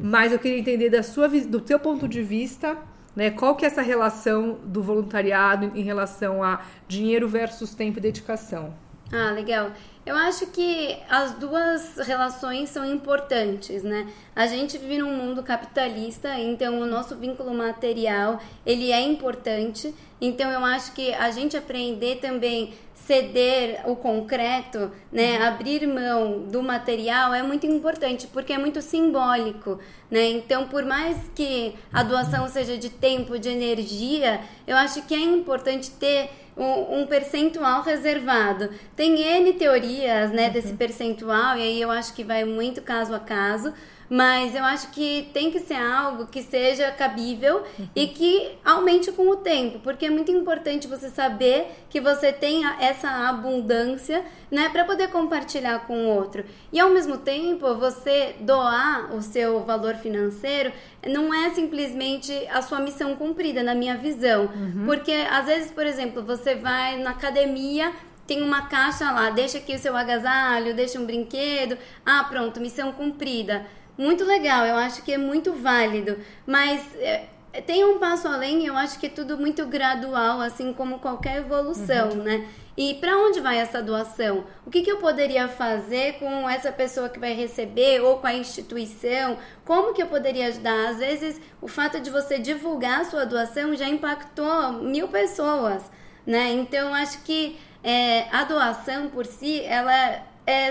mas 0.00 0.32
eu 0.32 0.38
queria 0.38 0.58
entender 0.58 0.90
da 0.90 1.02
sua, 1.02 1.28
do 1.28 1.60
teu 1.60 1.78
ponto 1.78 2.08
de 2.08 2.22
vista, 2.22 2.76
né? 3.14 3.30
Qual 3.30 3.54
que 3.56 3.64
é 3.64 3.68
essa 3.68 3.82
relação 3.82 4.58
do 4.64 4.82
voluntariado 4.82 5.72
em 5.74 5.82
relação 5.82 6.42
a 6.42 6.62
dinheiro 6.88 7.28
versus 7.28 7.74
tempo 7.74 7.98
e 7.98 8.02
dedicação? 8.02 8.74
Ah, 9.12 9.30
legal. 9.30 9.72
Eu 10.06 10.16
acho 10.16 10.46
que 10.46 10.96
as 11.08 11.34
duas 11.34 11.98
relações 11.98 12.70
são 12.70 12.84
importantes, 12.84 13.82
né? 13.82 14.10
A 14.34 14.46
gente 14.46 14.78
vive 14.78 14.98
num 14.98 15.14
mundo 15.14 15.42
capitalista, 15.42 16.36
então 16.40 16.80
o 16.80 16.86
nosso 16.86 17.14
vínculo 17.16 17.54
material, 17.54 18.40
ele 18.64 18.90
é 18.90 19.00
importante. 19.02 19.94
Então 20.18 20.50
eu 20.50 20.64
acho 20.64 20.92
que 20.92 21.12
a 21.12 21.30
gente 21.30 21.56
aprender 21.56 22.16
também 22.16 22.72
ceder 22.94 23.82
o 23.84 23.96
concreto, 23.96 24.90
né, 25.10 25.42
abrir 25.44 25.86
mão 25.86 26.44
do 26.44 26.62
material 26.62 27.34
é 27.34 27.42
muito 27.42 27.66
importante, 27.66 28.28
porque 28.28 28.52
é 28.52 28.58
muito 28.58 28.80
simbólico, 28.80 29.78
né? 30.10 30.30
Então, 30.30 30.68
por 30.68 30.84
mais 30.84 31.16
que 31.34 31.74
a 31.92 32.04
doação 32.04 32.48
seja 32.48 32.78
de 32.78 32.88
tempo, 32.88 33.38
de 33.38 33.48
energia, 33.48 34.40
eu 34.66 34.76
acho 34.76 35.02
que 35.02 35.14
é 35.14 35.20
importante 35.20 35.90
ter 35.90 36.30
um, 36.56 37.00
um, 37.00 37.06
percentual 37.06 37.82
reservado. 37.82 38.70
Tem 38.94 39.20
N 39.20 39.52
teorias 39.54 40.30
né, 40.30 40.50
desse 40.50 40.72
uhum. 40.72 40.76
percentual, 40.76 41.56
e 41.56 41.62
aí 41.62 41.80
eu 41.80 41.90
acho 41.90 42.14
que 42.14 42.24
vai 42.24 42.44
muito 42.44 42.82
caso 42.82 43.14
a 43.14 43.20
caso, 43.20 43.72
mas 44.12 44.54
eu 44.54 44.62
acho 44.62 44.90
que 44.90 45.30
tem 45.32 45.50
que 45.50 45.58
ser 45.58 45.72
algo 45.72 46.26
que 46.26 46.42
seja 46.42 46.90
cabível 46.90 47.64
uhum. 47.78 47.88
e 47.96 48.08
que 48.08 48.58
aumente 48.62 49.10
com 49.10 49.26
o 49.30 49.36
tempo, 49.36 49.78
porque 49.78 50.04
é 50.04 50.10
muito 50.10 50.30
importante 50.30 50.86
você 50.86 51.08
saber 51.08 51.68
que 51.88 51.98
você 51.98 52.30
tem 52.30 52.62
essa 52.78 53.08
abundância, 53.08 54.22
né, 54.50 54.68
para 54.68 54.84
poder 54.84 55.08
compartilhar 55.08 55.86
com 55.86 55.96
o 55.96 56.08
outro. 56.10 56.44
E 56.70 56.78
ao 56.78 56.90
mesmo 56.90 57.16
tempo, 57.16 57.74
você 57.76 58.36
doar 58.40 59.14
o 59.14 59.22
seu 59.22 59.64
valor 59.64 59.94
financeiro 59.94 60.70
não 61.08 61.32
é 61.32 61.48
simplesmente 61.48 62.34
a 62.52 62.60
sua 62.60 62.80
missão 62.80 63.16
cumprida, 63.16 63.62
na 63.62 63.74
minha 63.74 63.96
visão. 63.96 64.42
Uhum. 64.42 64.84
Porque 64.84 65.12
às 65.12 65.46
vezes, 65.46 65.70
por 65.70 65.86
exemplo, 65.86 66.22
você 66.22 66.54
vai 66.54 66.98
na 66.98 67.12
academia 67.12 67.90
tem 68.24 68.40
uma 68.40 68.66
caixa 68.66 69.10
lá, 69.10 69.30
deixa 69.30 69.58
aqui 69.58 69.74
o 69.74 69.78
seu 69.78 69.96
agasalho, 69.96 70.74
deixa 70.74 70.98
um 70.98 71.04
brinquedo. 71.04 71.76
Ah, 72.06 72.24
pronto, 72.24 72.60
missão 72.60 72.92
cumprida 72.92 73.66
muito 73.96 74.24
legal, 74.24 74.64
eu 74.66 74.76
acho 74.76 75.02
que 75.02 75.12
é 75.12 75.18
muito 75.18 75.52
válido, 75.52 76.18
mas 76.46 76.82
é, 76.96 77.26
tem 77.66 77.84
um 77.84 77.98
passo 77.98 78.26
além, 78.26 78.66
eu 78.66 78.76
acho 78.76 78.98
que 78.98 79.06
é 79.06 79.10
tudo 79.10 79.36
muito 79.36 79.66
gradual, 79.66 80.40
assim 80.40 80.72
como 80.72 80.98
qualquer 80.98 81.38
evolução, 81.38 82.10
uhum. 82.10 82.22
né? 82.22 82.48
E 82.74 82.94
para 82.94 83.18
onde 83.18 83.38
vai 83.38 83.58
essa 83.58 83.82
doação? 83.82 84.44
O 84.64 84.70
que, 84.70 84.80
que 84.80 84.90
eu 84.90 84.96
poderia 84.96 85.46
fazer 85.46 86.14
com 86.14 86.48
essa 86.48 86.72
pessoa 86.72 87.10
que 87.10 87.18
vai 87.18 87.34
receber 87.34 88.00
ou 88.00 88.16
com 88.16 88.26
a 88.26 88.32
instituição? 88.32 89.36
Como 89.62 89.92
que 89.92 90.02
eu 90.02 90.06
poderia 90.06 90.46
ajudar? 90.46 90.88
Às 90.88 90.98
vezes, 90.98 91.38
o 91.60 91.68
fato 91.68 92.00
de 92.00 92.08
você 92.08 92.38
divulgar 92.38 93.02
a 93.02 93.04
sua 93.04 93.26
doação 93.26 93.76
já 93.76 93.86
impactou 93.86 94.72
mil 94.72 95.06
pessoas, 95.08 95.82
né? 96.26 96.50
Então, 96.52 96.94
acho 96.94 97.22
que 97.24 97.58
é, 97.84 98.26
a 98.34 98.44
doação 98.44 99.10
por 99.10 99.26
si, 99.26 99.60
ela 99.60 100.22
é, 100.46 100.68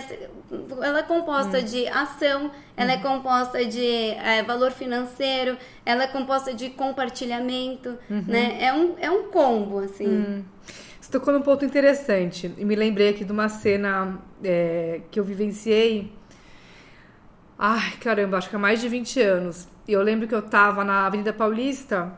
ela 0.82 1.00
é 1.00 1.04
composta 1.04 1.60
hum. 1.60 1.64
de 1.64 1.88
ação, 1.88 2.52
ela 2.76 2.92
é 2.92 2.96
uhum. 2.98 3.02
composta 3.02 3.66
de 3.66 3.86
é, 3.86 4.44
valor 4.44 4.72
financeiro, 4.72 5.58
ela 5.86 6.04
é 6.04 6.08
composta 6.08 6.54
de 6.54 6.70
compartilhamento, 6.72 7.98
uhum. 8.10 8.24
né? 8.28 8.58
É 8.60 8.74
um, 8.74 8.96
é 9.00 9.10
um 9.10 9.30
combo, 9.30 9.80
assim. 9.80 10.08
Hum. 10.08 10.44
Você 11.00 11.12
tocou 11.12 11.34
num 11.34 11.42
ponto 11.42 11.66
interessante. 11.66 12.54
E 12.58 12.66
me 12.66 12.76
lembrei 12.76 13.10
aqui 13.10 13.24
de 13.24 13.32
uma 13.32 13.50
cena 13.50 14.20
é, 14.44 15.02
que 15.10 15.20
eu 15.20 15.24
vivenciei. 15.24 16.14
Ai, 17.58 17.92
caramba, 18.02 18.38
acho 18.38 18.50
que 18.50 18.56
há 18.56 18.60
mais 18.60 18.82
de 18.82 18.90
20 18.90 19.22
anos. 19.22 19.68
E 19.88 19.94
eu 19.94 20.02
lembro 20.02 20.28
que 20.28 20.36
eu 20.36 20.42
tava 20.42 20.84
na 20.84 21.06
Avenida 21.06 21.34
Paulista 21.34 22.14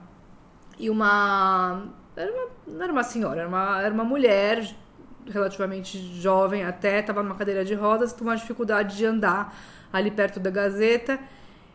e 0.77 0.89
uma. 0.89 1.87
Era 2.15 2.31
uma 2.31 2.53
não 2.67 2.83
era 2.83 2.91
uma 2.91 3.03
senhora, 3.03 3.41
era 3.41 3.49
uma, 3.49 3.81
era 3.81 3.93
uma 3.93 4.03
mulher 4.03 4.65
relativamente 5.29 5.97
jovem 6.19 6.63
até, 6.63 6.99
estava 6.99 7.21
numa 7.23 7.35
cadeira 7.35 7.63
de 7.63 7.73
rodas, 7.73 8.13
com 8.13 8.23
uma 8.23 8.35
dificuldade 8.35 8.97
de 8.97 9.05
andar 9.05 9.55
ali 9.91 10.11
perto 10.11 10.39
da 10.39 10.49
Gazeta. 10.49 11.19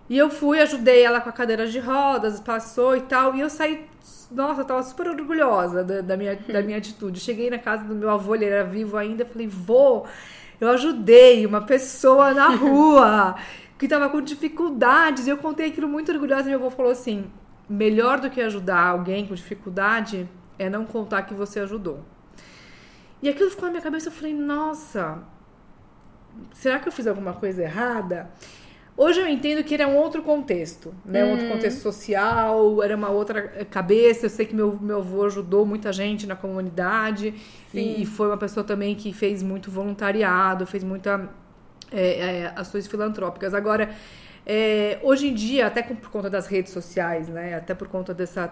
E 0.09 0.17
eu 0.17 0.31
fui, 0.31 0.59
ajudei 0.61 1.03
ela 1.03 1.21
com 1.21 1.29
a 1.29 1.33
cadeira 1.33 1.67
de 1.67 1.79
rodas, 1.79 2.41
passou 2.41 2.97
e 2.97 3.03
tal. 3.03 3.35
E 3.35 3.41
eu 3.41 3.51
saí, 3.51 3.87
nossa, 4.31 4.63
eu 4.63 4.65
tava 4.65 4.83
super 4.83 5.09
orgulhosa 5.09 5.85
da, 5.85 6.01
da 6.01 6.17
minha, 6.17 6.37
da 6.37 6.63
minha 6.63 6.79
atitude. 6.79 7.21
Cheguei 7.21 7.51
na 7.51 7.59
casa 7.59 7.85
do 7.85 7.95
meu 7.95 8.09
avô, 8.11 8.35
ele 8.35 8.47
era 8.47 8.65
vivo 8.65 8.97
ainda, 8.97 9.27
falei, 9.27 9.47
vô, 9.47 10.07
eu 10.61 10.69
ajudei 10.71 11.45
uma 11.47 11.61
pessoa 11.61 12.33
na 12.33 12.49
rua 12.57 13.37
que 13.79 13.87
tava 13.87 14.09
com 14.09 14.21
dificuldades. 14.21 15.27
E 15.27 15.31
eu 15.31 15.37
contei 15.37 15.69
aquilo 15.69 15.89
muito 15.89 16.11
orgulhosa. 16.11 16.49
E 16.49 16.51
meu 16.51 16.59
avô 16.59 16.71
falou 16.71 16.93
assim: 16.93 17.31
melhor 17.69 18.19
do 18.19 18.31
que 18.31 18.41
ajudar 18.41 18.87
alguém 18.87 19.27
com 19.27 19.35
dificuldade 19.35 20.29
é 20.59 20.69
não 20.69 20.85
contar 20.85 21.23
que 21.23 21.35
você 21.35 21.61
ajudou. 21.61 22.01
E 23.23 23.29
aquilo 23.29 23.51
ficou 23.51 23.67
na 23.67 23.73
minha 23.73 23.83
cabeça, 23.83 24.09
eu 24.09 24.13
falei, 24.13 24.35
nossa, 24.35 25.19
será 26.53 26.79
que 26.79 26.89
eu 26.89 26.93
fiz 26.93 27.07
alguma 27.07 27.33
coisa 27.33 27.63
errada? 27.63 28.31
Hoje 28.97 29.21
eu 29.21 29.29
entendo 29.29 29.63
que 29.63 29.75
era 29.75 29.87
um 29.87 29.97
outro 29.97 30.23
contexto, 30.23 30.93
né? 31.05 31.25
Um 31.25 31.31
outro 31.31 31.47
hum. 31.47 31.51
contexto 31.51 31.79
social, 31.81 32.83
era 32.83 32.97
uma 32.97 33.11
outra 33.11 33.43
cabeça. 33.71 34.27
Eu 34.27 34.31
sei 34.31 34.45
que 34.45 34.55
meu, 34.55 34.77
meu 34.81 34.99
avô 34.99 35.25
ajudou 35.25 35.65
muita 35.65 35.93
gente 35.93 36.27
na 36.27 36.35
comunidade 36.35 37.33
e, 37.73 38.03
e, 38.03 38.05
foi 38.05 38.27
uma 38.27 38.37
pessoa 38.37 38.65
também 38.65 38.97
que 38.97 39.13
fez 39.13 39.41
muito 39.41 39.71
voluntariado, 39.71 40.67
fez 40.67 40.83
muitas 40.83 41.29
é, 41.93 42.41
é, 42.41 42.53
ações 42.57 42.89
filantrópicas. 42.89 43.55
Agora, 43.55 43.91
é, 44.51 44.99
hoje 45.03 45.29
em 45.29 45.35
dia, 45.35 45.67
até 45.67 45.83
por 45.83 46.09
conta 46.09 46.31
das 46.31 46.47
redes 46.47 46.73
sociais, 46.73 47.29
né? 47.29 47.55
Até 47.55 47.75
por 47.75 47.87
conta 47.87 48.15
dessa 48.15 48.51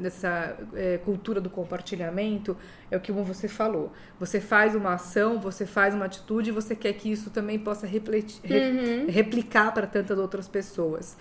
dessa 0.00 0.56
é, 0.74 0.96
cultura 1.04 1.42
do 1.42 1.50
compartilhamento 1.50 2.56
é 2.90 2.96
o 2.96 3.00
que 3.00 3.12
você 3.12 3.46
falou. 3.46 3.92
Você 4.18 4.40
faz 4.40 4.74
uma 4.74 4.94
ação, 4.94 5.38
você 5.38 5.66
faz 5.66 5.94
uma 5.94 6.06
atitude 6.06 6.48
e 6.48 6.52
você 6.52 6.74
quer 6.74 6.94
que 6.94 7.12
isso 7.12 7.28
também 7.28 7.58
possa 7.58 7.86
uhum. 7.86 9.06
replicar 9.10 9.74
para 9.74 9.86
tantas 9.86 10.18
outras 10.18 10.48
pessoas. 10.48 11.18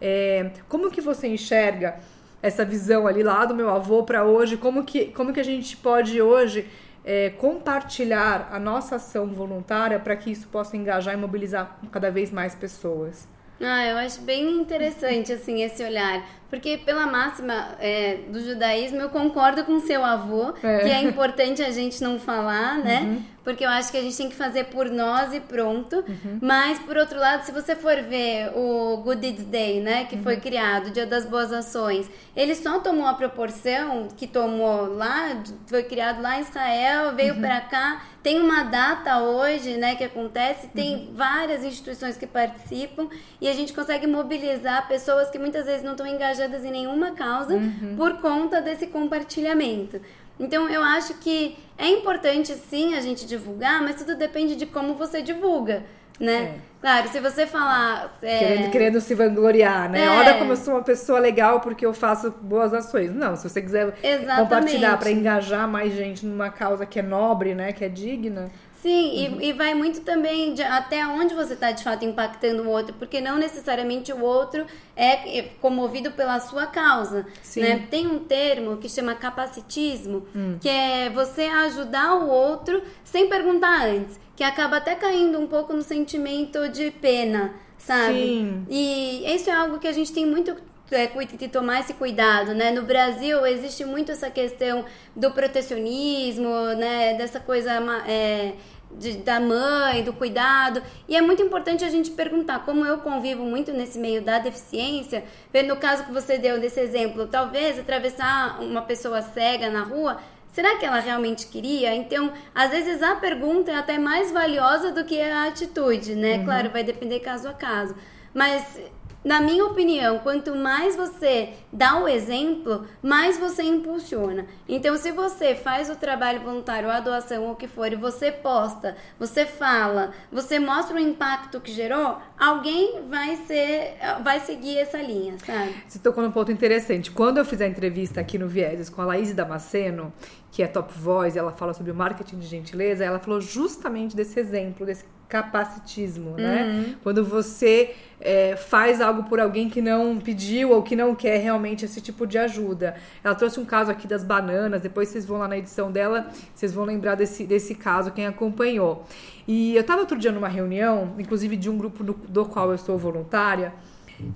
É, 0.00 0.52
como 0.66 0.90
que 0.90 1.02
você 1.02 1.28
enxerga 1.28 2.00
essa 2.42 2.64
visão 2.64 3.06
ali 3.06 3.22
lá 3.22 3.44
do 3.44 3.54
meu 3.54 3.68
avô 3.68 4.02
para 4.02 4.24
hoje? 4.24 4.56
Como 4.56 4.82
que, 4.82 5.06
como 5.06 5.34
que 5.34 5.40
a 5.40 5.44
gente 5.44 5.76
pode 5.76 6.22
hoje 6.22 6.66
é, 7.04 7.28
compartilhar 7.28 8.48
a 8.50 8.58
nossa 8.58 8.96
ação 8.96 9.26
voluntária 9.26 9.98
para 9.98 10.16
que 10.16 10.30
isso 10.30 10.48
possa 10.48 10.74
engajar 10.74 11.12
e 11.12 11.18
mobilizar 11.18 11.78
cada 11.92 12.10
vez 12.10 12.30
mais 12.30 12.54
pessoas? 12.54 13.28
Ah, 13.62 13.84
eu 13.86 13.96
acho 13.98 14.22
bem 14.22 14.48
interessante 14.50 15.32
assim 15.32 15.62
esse 15.62 15.84
olhar, 15.84 16.26
porque 16.50 16.76
pela 16.78 17.06
máxima 17.06 17.76
é, 17.78 18.18
do 18.28 18.40
judaísmo 18.44 19.00
eu 19.00 19.08
concordo 19.08 19.64
com 19.64 19.78
seu 19.78 20.04
avô 20.04 20.52
é. 20.62 20.78
que 20.80 20.90
é 20.90 21.02
importante 21.02 21.62
a 21.62 21.70
gente 21.70 22.02
não 22.02 22.18
falar, 22.18 22.78
né? 22.78 23.02
Uhum. 23.02 23.22
Porque 23.42 23.64
eu 23.64 23.70
acho 23.70 23.90
que 23.90 23.96
a 23.96 24.02
gente 24.02 24.16
tem 24.16 24.28
que 24.28 24.34
fazer 24.34 24.64
por 24.64 24.90
nós 24.90 25.32
e 25.32 25.40
pronto. 25.40 26.04
Uhum. 26.06 26.38
Mas 26.42 26.78
por 26.80 26.96
outro 26.96 27.18
lado, 27.18 27.42
se 27.44 27.52
você 27.52 27.74
for 27.74 27.96
ver 28.02 28.52
o 28.54 28.98
Good 28.98 29.20
Deeds 29.20 29.44
Day, 29.44 29.80
né, 29.80 30.04
que 30.04 30.16
uhum. 30.16 30.22
foi 30.22 30.36
criado, 30.36 30.90
Dia 30.90 31.06
das 31.06 31.24
Boas 31.24 31.50
Ações, 31.50 32.10
ele 32.36 32.54
só 32.54 32.80
tomou 32.80 33.06
a 33.06 33.14
proporção 33.14 34.08
que 34.14 34.26
tomou 34.26 34.94
lá, 34.94 35.42
foi 35.66 35.84
criado 35.84 36.20
lá 36.20 36.38
em 36.38 36.42
Israel, 36.42 37.14
veio 37.14 37.34
uhum. 37.34 37.40
para 37.40 37.60
cá 37.62 38.02
tem 38.22 38.38
uma 38.38 38.64
data 38.64 39.22
hoje, 39.22 39.76
né, 39.76 39.94
que 39.94 40.04
acontece, 40.04 40.68
tem 40.68 40.94
uhum. 40.94 41.14
várias 41.14 41.64
instituições 41.64 42.18
que 42.18 42.26
participam 42.26 43.08
e 43.40 43.48
a 43.48 43.52
gente 43.54 43.72
consegue 43.72 44.06
mobilizar 44.06 44.86
pessoas 44.88 45.30
que 45.30 45.38
muitas 45.38 45.64
vezes 45.64 45.82
não 45.82 45.92
estão 45.92 46.06
engajadas 46.06 46.39
em 46.44 46.70
nenhuma 46.70 47.12
causa 47.12 47.54
uhum. 47.54 47.94
por 47.96 48.20
conta 48.20 48.60
desse 48.60 48.86
compartilhamento. 48.86 50.00
Então 50.38 50.68
eu 50.68 50.82
acho 50.82 51.14
que 51.14 51.56
é 51.76 51.88
importante 51.88 52.54
sim 52.54 52.94
a 52.94 53.00
gente 53.00 53.26
divulgar, 53.26 53.82
mas 53.82 53.96
tudo 53.96 54.16
depende 54.16 54.56
de 54.56 54.66
como 54.66 54.94
você 54.94 55.20
divulga 55.20 55.84
né? 56.20 56.42
É. 56.42 56.70
Claro, 56.80 57.08
se 57.08 57.20
você 57.20 57.46
falar. 57.46 58.16
É... 58.22 58.38
Querendo, 58.38 58.70
querendo 58.70 59.00
se 59.00 59.14
vangloriar, 59.14 59.90
né? 59.90 60.04
É. 60.04 60.08
Olha 60.10 60.34
como 60.38 60.52
eu 60.52 60.56
sou 60.56 60.74
uma 60.74 60.82
pessoa 60.82 61.18
legal 61.18 61.60
porque 61.60 61.84
eu 61.84 61.94
faço 61.94 62.30
boas 62.42 62.72
ações. 62.74 63.14
Não, 63.14 63.34
se 63.36 63.48
você 63.48 63.60
quiser 63.60 63.94
Exatamente. 64.02 64.40
compartilhar 64.40 64.98
para 64.98 65.10
engajar 65.10 65.66
mais 65.66 65.94
gente 65.94 66.24
numa 66.24 66.50
causa 66.50 66.84
que 66.84 66.98
é 66.98 67.02
nobre, 67.02 67.54
né? 67.54 67.72
Que 67.72 67.84
é 67.84 67.88
digna. 67.88 68.50
Sim, 68.82 69.28
uhum. 69.28 69.40
e, 69.40 69.48
e, 69.48 69.52
vai 69.52 69.74
muito 69.74 70.00
também 70.00 70.54
de 70.54 70.62
até 70.62 71.06
onde 71.06 71.34
você 71.34 71.52
está 71.52 71.70
de 71.70 71.84
fato 71.84 72.02
impactando 72.02 72.62
o 72.62 72.68
outro, 72.68 72.94
porque 72.98 73.20
não 73.20 73.36
necessariamente 73.36 74.10
o 74.10 74.22
outro 74.22 74.64
é, 74.96 75.38
é 75.38 75.42
comovido 75.60 76.12
pela 76.12 76.40
sua 76.40 76.66
causa. 76.66 77.26
Sim. 77.42 77.60
Né? 77.60 77.86
Tem 77.90 78.06
um 78.06 78.20
termo 78.20 78.78
que 78.78 78.88
chama 78.88 79.14
capacitismo, 79.14 80.26
hum. 80.34 80.56
que 80.58 80.68
é 80.68 81.10
você 81.10 81.42
ajudar 81.42 82.14
o 82.14 82.28
outro 82.28 82.82
sem 83.04 83.28
perguntar 83.28 83.86
antes, 83.86 84.18
que 84.34 84.42
acaba 84.42 84.78
até 84.78 84.94
caindo 84.94 85.38
um 85.38 85.46
pouco 85.46 85.74
no 85.74 85.82
sentimento 85.82 86.66
de 86.70 86.90
pena, 86.90 87.52
sabe? 87.76 88.14
Sim. 88.14 88.66
E 88.70 89.34
isso 89.34 89.50
é 89.50 89.52
algo 89.52 89.78
que 89.78 89.88
a 89.88 89.92
gente 89.92 90.10
tem 90.10 90.24
muito 90.24 90.56
é, 90.90 91.06
de 91.06 91.48
tomar 91.48 91.80
esse 91.80 91.94
cuidado, 91.94 92.54
né? 92.54 92.70
No 92.70 92.82
Brasil 92.82 93.44
existe 93.46 93.84
muito 93.84 94.12
essa 94.12 94.30
questão 94.30 94.84
do 95.14 95.30
protecionismo, 95.30 96.74
né? 96.76 97.14
Dessa 97.14 97.40
coisa 97.40 97.72
é, 98.06 98.52
de, 98.92 99.18
da 99.18 99.40
mãe, 99.40 100.02
do 100.02 100.12
cuidado. 100.12 100.82
E 101.08 101.16
é 101.16 101.20
muito 101.20 101.42
importante 101.42 101.84
a 101.84 101.88
gente 101.88 102.10
perguntar, 102.10 102.60
como 102.64 102.84
eu 102.84 102.98
convivo 102.98 103.44
muito 103.44 103.72
nesse 103.72 103.98
meio 103.98 104.22
da 104.22 104.38
deficiência, 104.38 105.24
no 105.66 105.76
caso 105.76 106.04
que 106.04 106.12
você 106.12 106.38
deu 106.38 106.60
desse 106.60 106.80
exemplo, 106.80 107.26
talvez 107.26 107.78
atravessar 107.78 108.60
uma 108.60 108.82
pessoa 108.82 109.22
cega 109.22 109.70
na 109.70 109.82
rua, 109.82 110.18
será 110.52 110.76
que 110.76 110.84
ela 110.84 110.98
realmente 110.98 111.46
queria? 111.46 111.94
Então, 111.94 112.32
às 112.54 112.70
vezes 112.70 113.02
a 113.02 113.16
pergunta 113.16 113.70
é 113.70 113.76
até 113.76 113.98
mais 113.98 114.32
valiosa 114.32 114.90
do 114.90 115.04
que 115.04 115.20
a 115.20 115.46
atitude, 115.46 116.14
né? 116.14 116.38
Uhum. 116.38 116.44
Claro, 116.44 116.70
vai 116.70 116.82
depender 116.82 117.20
caso 117.20 117.48
a 117.48 117.52
caso. 117.52 117.94
Mas 118.34 118.78
na 119.24 119.40
minha 119.40 119.64
opinião, 119.66 120.18
quanto 120.20 120.54
mais 120.54 120.96
você 120.96 121.50
dá 121.72 122.02
o 122.02 122.08
exemplo, 122.08 122.86
mais 123.02 123.38
você 123.38 123.62
impulsiona. 123.62 124.46
Então, 124.68 124.96
se 124.96 125.12
você 125.12 125.54
faz 125.54 125.90
o 125.90 125.96
trabalho 125.96 126.40
voluntário, 126.40 126.90
a 126.90 127.00
doação 127.00 127.44
ou 127.44 127.52
o 127.52 127.56
que 127.56 127.68
for, 127.68 127.92
e 127.92 127.96
você 127.96 128.32
posta, 128.32 128.96
você 129.18 129.44
fala, 129.44 130.12
você 130.32 130.58
mostra 130.58 130.96
o 130.96 130.98
impacto 130.98 131.60
que 131.60 131.72
gerou, 131.72 132.16
alguém 132.38 133.02
vai 133.08 133.36
ser, 133.36 133.96
vai 134.22 134.40
seguir 134.40 134.78
essa 134.78 134.98
linha, 134.98 135.36
sabe? 135.38 135.74
Você 135.86 135.98
tocou 135.98 136.24
num 136.24 136.32
ponto 136.32 136.50
interessante. 136.50 137.10
Quando 137.10 137.38
eu 137.38 137.44
fiz 137.44 137.60
a 137.60 137.66
entrevista 137.66 138.20
aqui 138.20 138.38
no 138.38 138.48
Vieses 138.48 138.88
com 138.88 139.02
a 139.02 139.04
Laís 139.04 139.34
Damasceno, 139.34 140.12
que 140.50 140.62
é 140.62 140.66
top 140.66 140.92
voice, 140.94 141.38
ela 141.38 141.52
fala 141.52 141.74
sobre 141.74 141.92
o 141.92 141.94
marketing 141.94 142.38
de 142.38 142.46
gentileza, 142.46 143.04
ela 143.04 143.18
falou 143.18 143.40
justamente 143.40 144.16
desse 144.16 144.40
exemplo, 144.40 144.86
desse 144.86 145.04
capacitismo, 145.30 146.32
né? 146.32 146.64
Uhum. 146.64 146.94
Quando 147.04 147.24
você 147.24 147.94
é, 148.20 148.56
faz 148.56 149.00
algo 149.00 149.22
por 149.22 149.38
alguém 149.38 149.70
que 149.70 149.80
não 149.80 150.18
pediu 150.18 150.72
ou 150.72 150.82
que 150.82 150.96
não 150.96 151.14
quer 151.14 151.38
realmente 151.38 151.84
esse 151.84 152.00
tipo 152.00 152.26
de 152.26 152.36
ajuda. 152.36 152.96
Ela 153.22 153.34
trouxe 153.36 153.60
um 153.60 153.64
caso 153.64 153.92
aqui 153.92 154.08
das 154.08 154.24
bananas, 154.24 154.82
depois 154.82 155.08
vocês 155.08 155.24
vão 155.24 155.38
lá 155.38 155.46
na 155.46 155.56
edição 155.56 155.90
dela, 155.90 156.28
vocês 156.52 156.72
vão 156.72 156.84
lembrar 156.84 157.14
desse, 157.14 157.44
desse 157.46 157.76
caso, 157.76 158.10
quem 158.10 158.26
acompanhou. 158.26 159.06
E 159.46 159.74
eu 159.76 159.82
estava 159.82 160.00
outro 160.00 160.18
dia 160.18 160.32
numa 160.32 160.48
reunião, 160.48 161.14
inclusive 161.16 161.56
de 161.56 161.70
um 161.70 161.78
grupo 161.78 162.02
do, 162.02 162.12
do 162.12 162.44
qual 162.44 162.72
eu 162.72 162.78
sou 162.78 162.98
voluntária, 162.98 163.72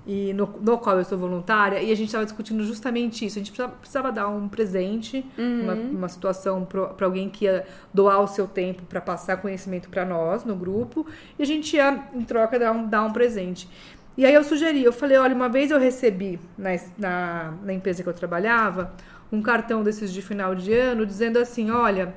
e 0.06 0.32
no, 0.32 0.46
no 0.60 0.78
qual 0.78 0.98
eu 0.98 1.04
sou 1.04 1.16
voluntária, 1.18 1.80
e 1.80 1.90
a 1.90 1.94
gente 1.94 2.06
estava 2.06 2.24
discutindo 2.24 2.64
justamente 2.64 3.24
isso. 3.24 3.38
A 3.38 3.40
gente 3.40 3.50
precisava, 3.50 3.72
precisava 3.76 4.12
dar 4.12 4.28
um 4.28 4.48
presente, 4.48 5.24
uhum. 5.38 5.62
uma, 5.62 5.74
uma 5.74 6.08
situação 6.08 6.64
para 6.64 7.06
alguém 7.06 7.28
que 7.28 7.44
ia 7.44 7.66
doar 7.92 8.20
o 8.20 8.26
seu 8.26 8.46
tempo 8.46 8.82
para 8.84 9.00
passar 9.00 9.36
conhecimento 9.38 9.88
para 9.88 10.04
nós 10.04 10.44
no 10.44 10.54
grupo, 10.54 11.06
e 11.38 11.42
a 11.42 11.46
gente 11.46 11.76
ia, 11.76 12.04
em 12.14 12.22
troca, 12.22 12.58
dar 12.58 12.72
um, 12.72 12.86
dar 12.86 13.02
um 13.04 13.12
presente. 13.12 13.68
E 14.16 14.24
aí 14.24 14.32
eu 14.32 14.44
sugeri, 14.44 14.84
eu 14.84 14.92
falei, 14.92 15.16
olha, 15.16 15.34
uma 15.34 15.48
vez 15.48 15.70
eu 15.70 15.78
recebi 15.78 16.38
na, 16.56 16.70
na, 16.96 17.54
na 17.64 17.72
empresa 17.72 18.02
que 18.02 18.08
eu 18.08 18.14
trabalhava 18.14 18.92
um 19.32 19.42
cartão 19.42 19.82
desses 19.82 20.12
de 20.12 20.22
final 20.22 20.54
de 20.54 20.72
ano 20.72 21.04
dizendo 21.04 21.38
assim, 21.38 21.70
olha, 21.70 22.14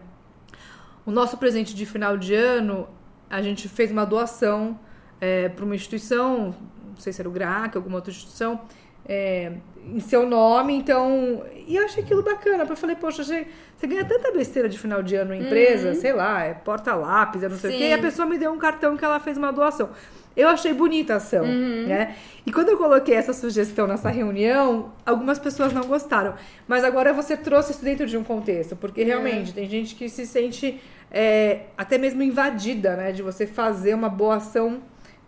o 1.06 1.12
nosso 1.12 1.38
presente 1.38 1.74
de 1.74 1.86
final 1.86 2.18
de 2.18 2.36
ano, 2.36 2.88
a 3.30 3.42
gente 3.42 3.68
fez 3.68 3.90
uma 3.90 4.06
doação 4.06 4.80
é, 5.20 5.50
para 5.50 5.66
uma 5.66 5.74
instituição 5.74 6.54
não 6.98 7.02
sei 7.02 7.14
se 7.14 7.22
era 7.22 7.30
o 7.30 7.32
GRAC, 7.32 7.78
alguma 7.78 7.96
outra 7.96 8.12
instituição, 8.12 8.60
é, 9.08 9.54
em 9.86 10.00
seu 10.00 10.28
nome, 10.28 10.74
então. 10.74 11.44
E 11.68 11.76
eu 11.76 11.86
achei 11.86 12.04
aquilo 12.04 12.24
bacana. 12.24 12.66
Eu 12.68 12.76
falei, 12.76 12.96
poxa, 12.96 13.24
você, 13.24 13.48
você 13.78 13.88
ganha 13.88 14.04
tanta 14.04 14.32
besteira 14.32 14.68
de 14.68 14.78
final 14.78 15.02
de 15.02 15.16
ano 15.16 15.34
em 15.34 15.44
empresa, 15.44 15.90
uhum. 15.90 15.96
sei 15.96 16.14
lá, 16.14 16.44
é 16.44 16.54
porta-lápis, 16.54 17.44
é 17.44 17.50
não 17.50 17.58
sei 17.58 17.72
Sim. 17.72 17.76
o 17.76 17.80
quê, 17.80 17.88
e 17.90 17.94
a 17.94 18.00
pessoa 18.00 18.28
me 18.28 18.38
deu 18.38 18.52
um 18.52 18.58
cartão 18.58 18.98
que 18.98 19.06
ela 19.06 19.20
fez 19.20 19.38
uma 19.38 19.52
doação. 19.52 19.90
Eu 20.36 20.50
achei 20.50 20.72
bonita 20.72 21.14
a 21.14 21.18
ação, 21.18 21.46
uhum. 21.46 21.88
né? 21.88 22.16
E 22.46 22.52
quando 22.52 22.70
eu 22.70 22.78
coloquei 22.78 23.16
essa 23.16 23.34
sugestão 23.34 23.88
nessa 23.88 24.10
reunião, 24.10 24.92
algumas 25.04 25.40
pessoas 25.40 25.74
não 25.74 25.84
gostaram. 25.84 26.36
Mas 26.68 26.84
agora 26.84 27.12
você 27.12 27.36
trouxe 27.36 27.72
isso 27.72 27.84
dentro 27.84 28.06
de 28.06 28.18
um 28.18 28.24
contexto, 28.24 28.76
porque 28.76 29.04
realmente 29.04 29.52
é. 29.52 29.54
tem 29.54 29.68
gente 29.68 29.96
que 29.96 30.08
se 30.10 30.28
sente 30.28 30.80
é, 31.10 31.62
até 31.78 31.98
mesmo 31.98 32.22
invadida, 32.22 32.96
né? 32.96 33.12
De 33.12 33.24
você 33.24 33.48
fazer 33.48 33.96
uma 33.96 34.10
boa 34.10 34.36
ação 34.36 34.82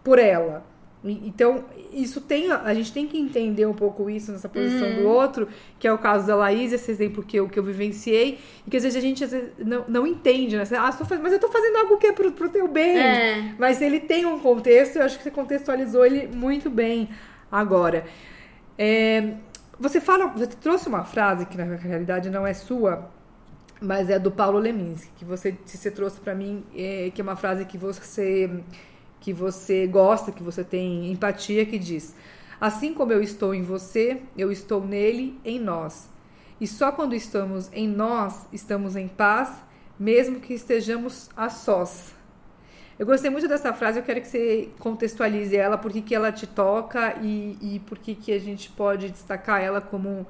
por 0.03 0.19
ela. 0.19 0.63
Então, 1.01 1.63
isso 1.93 2.19
tem. 2.19 2.51
A 2.51 2.73
gente 2.73 2.91
tem 2.91 3.07
que 3.07 3.17
entender 3.17 3.65
um 3.65 3.73
pouco 3.73 4.09
isso 4.09 4.33
nessa 4.33 4.49
posição 4.49 4.89
uhum. 4.89 4.95
do 4.97 5.07
outro, 5.07 5.47
que 5.79 5.87
é 5.87 5.93
o 5.93 5.97
caso 5.97 6.27
da 6.27 6.35
Laís, 6.35 6.73
esse 6.73 6.91
exemplo 6.91 7.23
que 7.23 7.37
eu, 7.37 7.47
que 7.47 7.57
eu 7.57 7.63
vivenciei, 7.63 8.37
e 8.67 8.69
que 8.69 8.75
às 8.75 8.83
vezes 8.83 8.97
a 8.97 9.01
gente 9.01 9.23
às 9.23 9.31
vezes, 9.31 9.49
não, 9.57 9.85
não 9.87 10.05
entende, 10.05 10.57
né? 10.57 10.63
Ah, 10.77 10.93
mas 11.21 11.31
eu 11.31 11.39
tô 11.39 11.47
fazendo 11.47 11.77
algo 11.77 11.97
que 11.97 12.07
é 12.07 12.11
pro, 12.11 12.31
pro 12.33 12.49
teu 12.49 12.67
bem. 12.67 12.97
É. 12.97 13.55
Mas 13.57 13.81
ele 13.81 14.01
tem 14.01 14.25
um 14.25 14.39
contexto, 14.39 14.97
eu 14.97 15.03
acho 15.03 15.17
que 15.17 15.23
você 15.23 15.31
contextualizou 15.31 16.05
ele 16.05 16.27
muito 16.35 16.69
bem 16.69 17.09
agora. 17.49 18.03
É, 18.77 19.35
você 19.79 20.01
fala, 20.01 20.27
você 20.27 20.47
trouxe 20.47 20.89
uma 20.89 21.05
frase 21.05 21.45
que 21.45 21.57
na 21.57 21.63
realidade 21.63 22.29
não 22.29 22.45
é 22.45 22.53
sua, 22.53 23.09
mas 23.81 24.09
é 24.09 24.19
do 24.19 24.31
Paulo 24.31 24.59
Leminski, 24.59 25.09
que 25.15 25.23
você, 25.23 25.57
você 25.65 25.89
trouxe 25.89 26.19
para 26.19 26.35
mim, 26.35 26.65
é, 26.75 27.09
que 27.15 27.21
é 27.21 27.23
uma 27.23 27.37
frase 27.37 27.63
que 27.63 27.77
você 27.77 28.49
que 29.19 29.33
você 29.33 29.85
gosta, 29.87 30.31
que 30.31 30.43
você 30.43 30.63
tem 30.63 31.11
empatia, 31.11 31.65
que 31.65 31.77
diz: 31.77 32.15
Assim 32.59 32.93
como 32.93 33.13
eu 33.13 33.21
estou 33.21 33.53
em 33.53 33.63
você, 33.63 34.21
eu 34.37 34.51
estou 34.51 34.85
nele, 34.85 35.39
em 35.45 35.59
nós. 35.59 36.09
E 36.59 36.67
só 36.67 36.91
quando 36.91 37.15
estamos 37.15 37.69
em 37.71 37.87
nós, 37.87 38.45
estamos 38.51 38.95
em 38.95 39.07
paz, 39.07 39.61
mesmo 39.97 40.39
que 40.39 40.53
estejamos 40.53 41.29
a 41.35 41.49
sós. 41.49 42.13
Eu 42.97 43.05
gostei 43.05 43.29
muito 43.29 43.47
dessa 43.47 43.71
frase, 43.71 43.97
eu 43.97 44.03
quero 44.03 44.19
que 44.19 44.27
você 44.27 44.69
contextualize 44.77 45.55
ela, 45.55 45.77
por 45.77 45.89
que, 45.89 46.13
ela 46.13 46.33
te 46.33 46.45
toca 46.45 47.15
e, 47.21 47.57
e 47.61 47.79
por 47.79 47.97
que 47.97 48.33
a 48.33 48.39
gente 48.39 48.69
pode 48.71 49.09
destacar 49.09 49.61
ela 49.61 49.79
como 49.79 50.27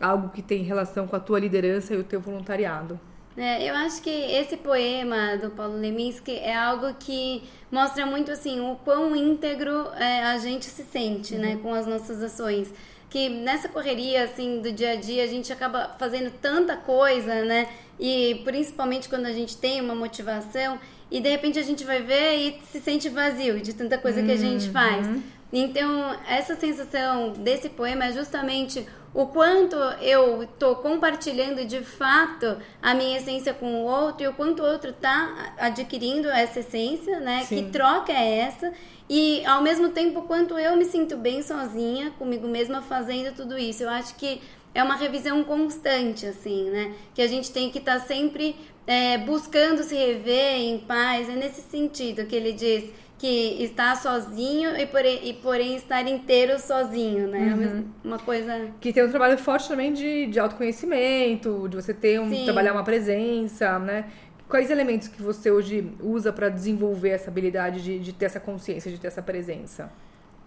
algo 0.00 0.28
que 0.30 0.42
tem 0.42 0.64
relação 0.64 1.06
com 1.06 1.14
a 1.14 1.20
tua 1.20 1.38
liderança 1.38 1.94
e 1.94 1.96
o 1.96 2.02
teu 2.02 2.20
voluntariado. 2.20 2.98
É, 3.38 3.70
eu 3.70 3.74
acho 3.76 4.02
que 4.02 4.10
esse 4.10 4.56
poema 4.56 5.36
do 5.36 5.48
Paulo 5.50 5.78
Leminski 5.78 6.32
é 6.32 6.56
algo 6.56 6.92
que 6.94 7.44
mostra 7.70 8.04
muito 8.04 8.32
assim 8.32 8.58
o 8.58 8.74
quão 8.84 9.14
íntegro 9.14 9.86
é, 9.94 10.24
a 10.24 10.38
gente 10.38 10.64
se 10.64 10.82
sente, 10.82 11.36
né, 11.36 11.50
uhum. 11.50 11.54
né, 11.54 11.60
com 11.62 11.72
as 11.72 11.86
nossas 11.86 12.20
ações. 12.20 12.74
Que 13.08 13.28
nessa 13.28 13.68
correria 13.68 14.24
assim 14.24 14.60
do 14.60 14.72
dia 14.72 14.90
a 14.92 14.96
dia 14.96 15.22
a 15.22 15.26
gente 15.28 15.52
acaba 15.52 15.94
fazendo 15.98 16.32
tanta 16.42 16.76
coisa, 16.76 17.44
né? 17.44 17.68
E 17.98 18.42
principalmente 18.44 19.08
quando 19.08 19.26
a 19.26 19.32
gente 19.32 19.56
tem 19.56 19.80
uma 19.80 19.94
motivação 19.94 20.78
e 21.10 21.20
de 21.20 21.30
repente 21.30 21.58
a 21.58 21.62
gente 21.62 21.84
vai 21.84 22.02
ver 22.02 22.36
e 22.36 22.60
se 22.70 22.80
sente 22.80 23.08
vazio 23.08 23.60
de 23.60 23.72
tanta 23.72 23.96
coisa 23.96 24.20
uhum. 24.20 24.26
que 24.26 24.32
a 24.32 24.36
gente 24.36 24.66
uhum. 24.66 24.72
faz. 24.72 25.06
Então, 25.50 26.14
essa 26.28 26.54
sensação 26.56 27.32
desse 27.32 27.70
poema 27.70 28.06
é 28.06 28.12
justamente 28.12 28.86
o 29.14 29.26
quanto 29.26 29.76
eu 30.00 30.42
estou 30.42 30.76
compartilhando 30.76 31.64
de 31.64 31.80
fato 31.80 32.58
a 32.82 32.94
minha 32.94 33.18
essência 33.18 33.54
com 33.54 33.82
o 33.82 33.84
outro 33.84 34.24
e 34.24 34.28
o 34.28 34.34
quanto 34.34 34.62
o 34.62 34.66
outro 34.66 34.90
está 34.90 35.54
adquirindo 35.58 36.28
essa 36.28 36.60
essência, 36.60 37.18
né? 37.20 37.44
Sim. 37.44 37.64
Que 37.64 37.70
troca 37.70 38.12
é 38.12 38.38
essa? 38.40 38.72
E 39.08 39.44
ao 39.46 39.62
mesmo 39.62 39.88
tempo, 39.88 40.22
quanto 40.22 40.58
eu 40.58 40.76
me 40.76 40.84
sinto 40.84 41.16
bem 41.16 41.42
sozinha, 41.42 42.10
comigo 42.18 42.46
mesma, 42.46 42.82
fazendo 42.82 43.34
tudo 43.34 43.58
isso. 43.58 43.82
Eu 43.82 43.88
acho 43.88 44.14
que 44.16 44.40
é 44.74 44.82
uma 44.82 44.96
revisão 44.96 45.42
constante, 45.42 46.26
assim, 46.26 46.68
né? 46.70 46.94
Que 47.14 47.22
a 47.22 47.26
gente 47.26 47.50
tem 47.50 47.70
que 47.70 47.78
estar 47.78 48.00
tá 48.00 48.06
sempre 48.06 48.54
é, 48.86 49.16
buscando 49.16 49.82
se 49.82 49.94
rever 49.94 50.56
em 50.56 50.78
paz. 50.78 51.28
É 51.28 51.32
nesse 51.32 51.62
sentido 51.62 52.26
que 52.26 52.36
ele 52.36 52.52
diz 52.52 52.92
que 53.18 53.62
está 53.62 53.96
sozinho 53.96 54.76
e 54.76 54.86
porém, 54.86 55.28
e 55.28 55.34
porém 55.34 55.74
estar 55.74 56.06
inteiro 56.06 56.58
sozinho, 56.58 57.26
né? 57.26 57.50
É 57.50 57.54
uhum. 57.54 57.84
Uma 58.04 58.18
coisa. 58.18 58.70
Que 58.80 58.92
tem 58.92 59.04
um 59.04 59.10
trabalho 59.10 59.36
forte 59.36 59.68
também 59.68 59.92
de, 59.92 60.26
de 60.26 60.38
autoconhecimento, 60.38 61.68
de 61.68 61.76
você 61.76 61.92
ter 61.92 62.20
um. 62.20 62.30
Sim. 62.30 62.44
trabalhar 62.44 62.72
uma 62.72 62.84
presença, 62.84 63.78
né? 63.80 64.04
Quais 64.48 64.70
elementos 64.70 65.08
que 65.08 65.20
você 65.20 65.50
hoje 65.50 65.92
usa 66.00 66.32
para 66.32 66.48
desenvolver 66.48 67.10
essa 67.10 67.28
habilidade 67.28 67.82
de, 67.82 67.98
de 67.98 68.12
ter 68.12 68.26
essa 68.26 68.40
consciência, 68.40 68.90
de 68.90 68.98
ter 68.98 69.08
essa 69.08 69.20
presença? 69.20 69.90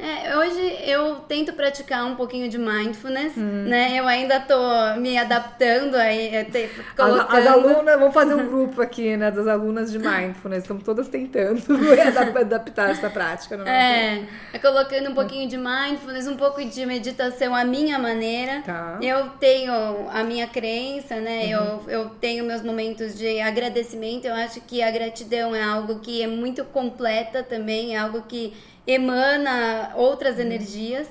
É, 0.01 0.35
hoje 0.35 0.79
eu 0.83 1.17
tento 1.27 1.53
praticar 1.53 2.05
um 2.05 2.15
pouquinho 2.15 2.49
de 2.49 2.57
mindfulness, 2.57 3.37
hum. 3.37 3.65
né? 3.67 3.99
Eu 3.99 4.07
ainda 4.07 4.39
tô 4.39 4.59
me 4.99 5.15
adaptando 5.15 5.95
aí, 5.95 6.33
é, 6.33 6.43
te, 6.43 6.69
colocando... 6.97 7.37
as, 7.37 7.45
as, 7.45 7.47
alunas, 7.47 7.99
vamos 7.99 8.13
fazer 8.13 8.33
um 8.33 8.47
grupo 8.47 8.81
aqui, 8.81 9.15
né, 9.15 9.29
das 9.29 9.45
alunas 9.45 9.91
de 9.91 9.99
mindfulness, 9.99 10.63
estamos 10.63 10.83
todas 10.83 11.07
tentando 11.07 11.61
adaptar 12.35 12.89
essa 12.89 13.11
prática. 13.11 13.55
No 13.55 13.67
é, 13.67 14.23
é, 14.51 14.57
colocando 14.57 15.11
um 15.11 15.13
pouquinho 15.13 15.47
de 15.47 15.57
mindfulness, 15.57 16.27
um 16.27 16.35
pouco 16.35 16.65
de 16.65 16.83
meditação 16.83 17.53
à 17.53 17.63
minha 17.63 17.99
maneira. 17.99 18.63
Tá. 18.65 18.97
Eu 19.01 19.29
tenho 19.39 19.71
a 20.11 20.23
minha 20.23 20.47
crença, 20.47 21.17
né? 21.17 21.55
Uhum. 21.55 21.81
Eu, 21.87 21.89
eu 21.89 22.09
tenho 22.09 22.43
meus 22.43 22.63
momentos 22.63 23.15
de 23.15 23.39
agradecimento. 23.39 24.25
Eu 24.25 24.33
acho 24.33 24.61
que 24.61 24.81
a 24.81 24.89
gratidão 24.89 25.55
é 25.55 25.61
algo 25.61 25.99
que 25.99 26.23
é 26.23 26.27
muito 26.27 26.65
completa 26.65 27.43
também, 27.43 27.95
é 27.95 27.99
algo 27.99 28.23
que 28.23 28.53
emana 28.85 29.91
outras 29.95 30.35
uhum. 30.35 30.41
energias. 30.41 31.07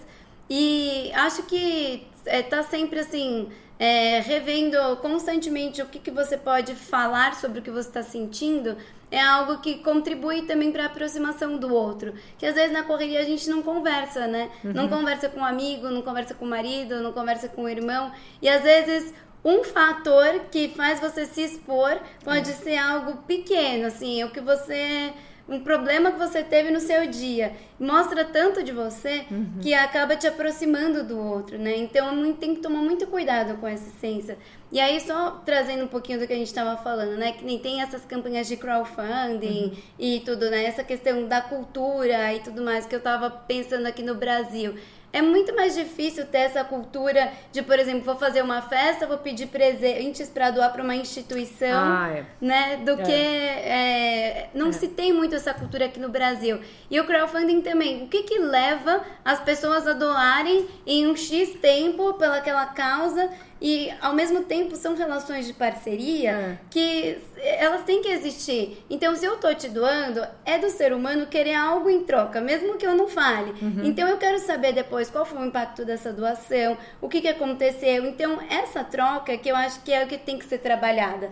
E 0.48 1.12
acho 1.14 1.44
que 1.44 2.06
é, 2.26 2.42
tá 2.42 2.62
sempre 2.62 3.00
assim, 3.00 3.48
é, 3.78 4.20
revendo 4.20 4.76
constantemente 5.00 5.80
o 5.80 5.86
que, 5.86 5.98
que 5.98 6.10
você 6.10 6.36
pode 6.36 6.74
falar 6.74 7.34
sobre 7.34 7.60
o 7.60 7.62
que 7.62 7.70
você 7.70 7.88
está 7.88 8.02
sentindo, 8.02 8.76
é 9.10 9.20
algo 9.20 9.58
que 9.58 9.78
contribui 9.78 10.42
também 10.42 10.70
para 10.70 10.84
a 10.84 10.86
aproximação 10.86 11.56
do 11.56 11.74
outro. 11.74 12.14
Que 12.38 12.46
às 12.46 12.54
vezes 12.54 12.72
na 12.72 12.82
correria 12.82 13.20
a 13.20 13.24
gente 13.24 13.48
não 13.48 13.62
conversa, 13.62 14.26
né? 14.26 14.50
Uhum. 14.62 14.72
Não 14.72 14.88
conversa 14.88 15.28
com 15.28 15.40
um 15.40 15.44
amigo, 15.44 15.88
não 15.88 16.02
conversa 16.02 16.34
com 16.34 16.44
o 16.44 16.48
marido, 16.48 17.02
não 17.02 17.12
conversa 17.12 17.48
com 17.48 17.62
o 17.62 17.68
irmão. 17.68 18.12
E 18.42 18.48
às 18.48 18.62
vezes 18.62 19.14
um 19.44 19.64
fator 19.64 20.40
que 20.50 20.68
faz 20.68 21.00
você 21.00 21.24
se 21.24 21.42
expor 21.42 21.98
pode 22.22 22.52
ser 22.52 22.76
algo 22.76 23.22
pequeno, 23.22 23.86
assim, 23.86 24.22
o 24.22 24.30
que 24.30 24.40
você 24.40 25.12
um 25.50 25.58
problema 25.60 26.12
que 26.12 26.18
você 26.18 26.44
teve 26.44 26.70
no 26.70 26.78
seu 26.78 27.08
dia 27.08 27.52
mostra 27.78 28.24
tanto 28.24 28.62
de 28.62 28.70
você 28.70 29.24
uhum. 29.28 29.58
que 29.60 29.74
acaba 29.74 30.14
te 30.14 30.26
aproximando 30.26 31.02
do 31.02 31.18
outro, 31.18 31.58
né? 31.58 31.76
Então 31.76 32.32
tem 32.34 32.54
que 32.54 32.60
tomar 32.60 32.78
muito 32.78 33.06
cuidado 33.08 33.58
com 33.58 33.66
essa 33.66 33.88
essência. 33.88 34.38
E 34.70 34.78
aí, 34.78 35.00
só 35.00 35.42
trazendo 35.44 35.84
um 35.84 35.88
pouquinho 35.88 36.20
do 36.20 36.26
que 36.26 36.32
a 36.32 36.36
gente 36.36 36.46
estava 36.46 36.80
falando, 36.80 37.16
né? 37.16 37.32
Que 37.32 37.44
nem 37.44 37.58
tem 37.58 37.82
essas 37.82 38.04
campanhas 38.04 38.46
de 38.46 38.56
crowdfunding 38.56 39.64
uhum. 39.64 39.76
e 39.98 40.20
tudo, 40.20 40.48
né? 40.48 40.64
Essa 40.64 40.84
questão 40.84 41.26
da 41.26 41.40
cultura 41.40 42.32
e 42.32 42.38
tudo 42.38 42.62
mais 42.62 42.86
que 42.86 42.94
eu 42.94 42.98
estava 42.98 43.28
pensando 43.28 43.86
aqui 43.86 44.04
no 44.04 44.14
Brasil. 44.14 44.74
É 45.12 45.20
muito 45.20 45.54
mais 45.56 45.74
difícil 45.74 46.24
ter 46.26 46.38
essa 46.38 46.62
cultura 46.62 47.32
de, 47.52 47.62
por 47.62 47.78
exemplo, 47.78 48.02
vou 48.02 48.16
fazer 48.16 48.42
uma 48.42 48.62
festa, 48.62 49.06
vou 49.06 49.18
pedir 49.18 49.48
presentes 49.48 50.28
para 50.28 50.50
doar 50.50 50.72
para 50.72 50.82
uma 50.82 50.94
instituição, 50.94 51.82
ah, 51.82 52.10
é. 52.10 52.24
né? 52.40 52.76
Do 52.76 52.92
é. 52.92 53.02
que 53.02 53.12
é, 53.12 54.50
não 54.54 54.68
é. 54.68 54.72
se 54.72 54.88
tem 54.88 55.12
muito 55.12 55.34
essa 55.34 55.52
cultura 55.52 55.86
aqui 55.86 55.98
no 55.98 56.08
Brasil. 56.08 56.60
E 56.88 57.00
o 57.00 57.04
crowdfunding 57.04 57.60
também. 57.60 58.04
O 58.04 58.08
que 58.08 58.22
que 58.22 58.38
leva 58.38 59.02
as 59.24 59.40
pessoas 59.40 59.86
a 59.86 59.92
doarem 59.92 60.68
em 60.86 61.06
um 61.06 61.16
x 61.16 61.54
tempo 61.60 62.14
pelaquela 62.14 62.66
causa? 62.66 63.30
E 63.60 63.92
ao 64.00 64.14
mesmo 64.14 64.44
tempo 64.44 64.74
são 64.74 64.96
relações 64.96 65.46
de 65.46 65.52
parceria 65.52 66.30
é. 66.30 66.58
que 66.70 67.18
elas 67.36 67.82
têm 67.84 68.00
que 68.00 68.08
existir. 68.08 68.82
Então, 68.88 69.14
se 69.14 69.26
eu 69.26 69.36
tô 69.36 69.52
te 69.54 69.68
doando, 69.68 70.22
é 70.46 70.58
do 70.58 70.70
ser 70.70 70.94
humano 70.94 71.26
querer 71.26 71.54
algo 71.54 71.90
em 71.90 72.02
troca, 72.04 72.40
mesmo 72.40 72.78
que 72.78 72.86
eu 72.86 72.94
não 72.94 73.06
fale. 73.06 73.50
Uhum. 73.60 73.84
Então, 73.84 74.08
eu 74.08 74.16
quero 74.16 74.38
saber 74.38 74.72
depois 74.72 75.10
qual 75.10 75.26
foi 75.26 75.38
o 75.42 75.44
impacto 75.44 75.84
dessa 75.84 76.10
doação, 76.10 76.78
o 77.02 77.08
que, 77.08 77.20
que 77.20 77.28
aconteceu. 77.28 78.06
Então, 78.06 78.40
essa 78.48 78.82
troca 78.82 79.36
que 79.36 79.50
eu 79.50 79.56
acho 79.56 79.82
que 79.82 79.92
é 79.92 80.04
o 80.04 80.08
que 80.08 80.16
tem 80.16 80.38
que 80.38 80.46
ser 80.46 80.58
trabalhada. 80.58 81.30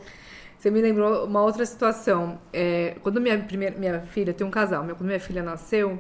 Você 0.58 0.70
me 0.70 0.82
lembrou 0.82 1.24
uma 1.24 1.42
outra 1.42 1.64
situação. 1.64 2.38
É, 2.52 2.96
quando 3.02 3.20
minha, 3.20 3.38
primeira, 3.38 3.78
minha 3.78 4.00
filha, 4.00 4.34
tem 4.34 4.46
um 4.46 4.50
casal, 4.50 4.84
quando 4.84 5.04
minha 5.04 5.20
filha 5.20 5.42
nasceu, 5.42 5.98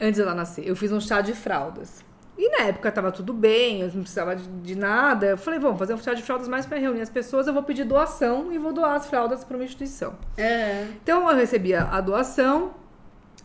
antes 0.00 0.18
dela 0.18 0.34
nascer, 0.34 0.66
eu 0.66 0.74
fiz 0.74 0.90
um 0.92 1.00
chá 1.00 1.20
de 1.20 1.34
fraldas. 1.34 2.08
E 2.40 2.48
na 2.48 2.68
época 2.68 2.90
tava 2.90 3.12
tudo 3.12 3.34
bem, 3.34 3.82
eu 3.82 3.88
não 3.88 4.00
precisava 4.00 4.34
de, 4.34 4.48
de 4.48 4.74
nada. 4.74 5.26
Eu 5.26 5.36
falei, 5.36 5.60
vamos 5.60 5.78
fazer 5.78 5.92
um 5.92 5.98
chá 5.98 6.14
de 6.14 6.22
fraldas 6.22 6.48
mais 6.48 6.64
para 6.64 6.78
reunir 6.78 7.02
as 7.02 7.10
pessoas. 7.10 7.46
Eu 7.46 7.52
vou 7.52 7.62
pedir 7.62 7.84
doação 7.84 8.50
e 8.50 8.56
vou 8.56 8.72
doar 8.72 8.94
as 8.94 9.06
fraldas 9.06 9.44
para 9.44 9.58
uma 9.58 9.64
instituição. 9.64 10.14
É. 10.38 10.86
Então 11.02 11.28
eu 11.28 11.36
recebi 11.36 11.74
a, 11.74 12.00
doação, 12.00 12.70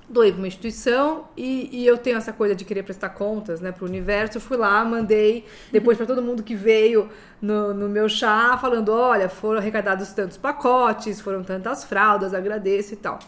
doei 0.07 0.31
para 0.31 0.37
uma 0.37 0.47
instituição 0.47 1.27
e, 1.35 1.81
e, 1.81 1.85
eu 1.85 1.97
tenho 1.97 2.15
essa 2.15 2.31
coisa 2.31 2.55
de 2.55 2.63
querer 2.63 2.83
prestar 2.83 3.09
contas, 3.09 3.59
né, 3.59 3.73
para 3.73 3.83
o 3.83 3.87
universo. 3.87 4.37
Eu 4.37 4.41
fui 4.41 4.55
lá, 4.55 4.85
mandei 4.85 5.43
depois 5.73 5.97
para 5.97 6.05
todo 6.05 6.21
mundo 6.21 6.41
que 6.41 6.55
veio 6.55 7.09
no, 7.41 7.73
no 7.73 7.89
meu 7.89 8.07
chá, 8.07 8.57
falando: 8.57 8.93
olha, 8.93 9.27
foram 9.27 9.59
arrecadados 9.59 10.13
tantos 10.13 10.37
pacotes, 10.37 11.19
foram 11.19 11.43
tantas 11.43 11.83
fraldas, 11.83 12.33
agradeço 12.33 12.93
e 12.93 12.97
tal. 12.97 13.19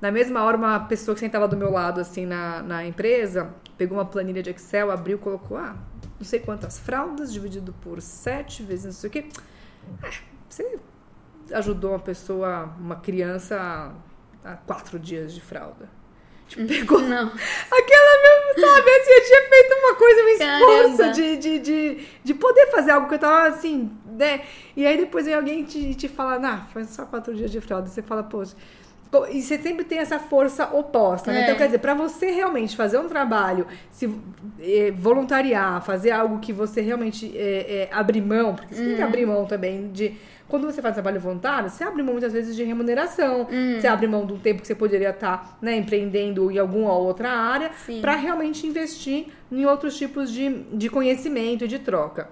Na 0.00 0.12
mesma 0.12 0.44
hora, 0.44 0.56
uma 0.56 0.78
pessoa 0.78 1.14
que 1.14 1.20
sentava 1.20 1.48
do 1.48 1.56
meu 1.56 1.72
lado, 1.72 2.00
assim, 2.00 2.24
na, 2.24 2.62
na 2.62 2.86
empresa, 2.86 3.52
pegou 3.76 3.98
uma 3.98 4.04
planilha 4.04 4.42
de 4.42 4.50
Excel, 4.50 4.90
abriu, 4.90 5.18
colocou, 5.18 5.56
ah, 5.56 5.76
não 6.18 6.24
sei 6.24 6.40
quantas 6.40 6.78
fraldas, 6.78 7.32
dividido 7.32 7.74
por 7.82 8.00
sete 8.00 8.62
vezes 8.62 8.86
não 8.86 8.92
sei 8.92 9.08
o 9.08 9.12
quê. 9.12 9.28
Ah, 10.02 10.10
você 10.48 10.78
ajudou 11.52 11.90
uma 11.90 11.98
pessoa, 11.98 12.74
uma 12.78 12.96
criança, 12.96 13.92
a, 14.44 14.56
quatro 14.56 14.98
dias 14.98 15.34
de 15.34 15.40
fralda. 15.40 15.88
Tipo, 16.48 16.62
hum, 16.62 16.66
pegou 16.66 17.00
não. 17.00 17.26
aquela 17.26 18.22
mesmo, 18.22 18.66
sabe? 18.66 18.90
Assim, 18.90 19.10
eu 19.10 19.24
tinha 19.24 19.48
feito 19.48 19.74
uma 19.74 19.94
coisa, 19.96 20.22
um 20.22 20.28
esforço 20.28 21.12
de, 21.12 21.36
de, 21.36 21.58
de, 21.58 22.06
de 22.22 22.34
poder 22.34 22.70
fazer 22.70 22.92
algo 22.92 23.08
que 23.08 23.14
eu 23.14 23.18
tava 23.18 23.48
assim, 23.48 23.90
né? 24.06 24.44
E 24.76 24.86
aí 24.86 24.96
depois 24.96 25.26
vem 25.26 25.34
alguém 25.34 25.64
te, 25.64 25.94
te 25.94 26.08
fala, 26.08 26.38
nah, 26.38 26.66
faz 26.66 26.90
só 26.90 27.04
quatro 27.04 27.34
dias 27.34 27.50
de 27.50 27.60
fralda. 27.60 27.88
Você 27.88 28.00
fala, 28.00 28.22
poxa 28.22 28.54
e 29.30 29.40
você 29.40 29.58
sempre 29.58 29.84
tem 29.84 29.98
essa 29.98 30.18
força 30.18 30.66
oposta, 30.74 31.32
né? 31.32 31.38
Então, 31.38 31.50
é. 31.50 31.54
Então, 31.54 31.58
quer 31.58 31.66
dizer, 31.66 31.78
para 31.78 31.94
você 31.94 32.30
realmente 32.30 32.76
fazer 32.76 32.98
um 32.98 33.08
trabalho, 33.08 33.66
se 33.90 34.12
é, 34.60 34.90
voluntariar, 34.90 35.82
fazer 35.82 36.10
algo 36.10 36.38
que 36.38 36.52
você 36.52 36.80
realmente 36.80 37.32
é, 37.36 37.88
é 37.88 37.88
abrir 37.92 38.20
mão, 38.20 38.54
porque 38.54 38.74
você 38.74 38.80
uhum. 38.80 38.86
tem 38.88 38.96
que 38.96 39.02
uhum. 39.02 39.08
abrir 39.08 39.26
mão 39.26 39.44
também 39.46 39.90
de. 39.90 40.14
Quando 40.48 40.64
você 40.64 40.80
faz 40.80 40.94
trabalho 40.94 41.18
voluntário, 41.18 41.68
você 41.68 41.82
abre 41.82 42.04
mão 42.04 42.12
muitas 42.12 42.32
vezes 42.32 42.54
de 42.54 42.62
remuneração, 42.62 43.48
uhum. 43.50 43.80
você 43.80 43.86
abre 43.88 44.06
mão 44.06 44.24
do 44.24 44.38
tempo 44.38 44.60
que 44.60 44.66
você 44.68 44.76
poderia 44.76 45.10
estar 45.10 45.38
tá, 45.38 45.56
né, 45.60 45.76
empreendendo 45.76 46.52
em 46.52 46.58
alguma 46.58 46.92
outra 46.92 47.30
área, 47.30 47.72
para 48.00 48.14
realmente 48.14 48.64
investir 48.64 49.26
em 49.50 49.66
outros 49.66 49.98
tipos 49.98 50.30
de, 50.30 50.62
de 50.72 50.88
conhecimento 50.88 51.64
e 51.64 51.68
de 51.68 51.80
troca. 51.80 52.28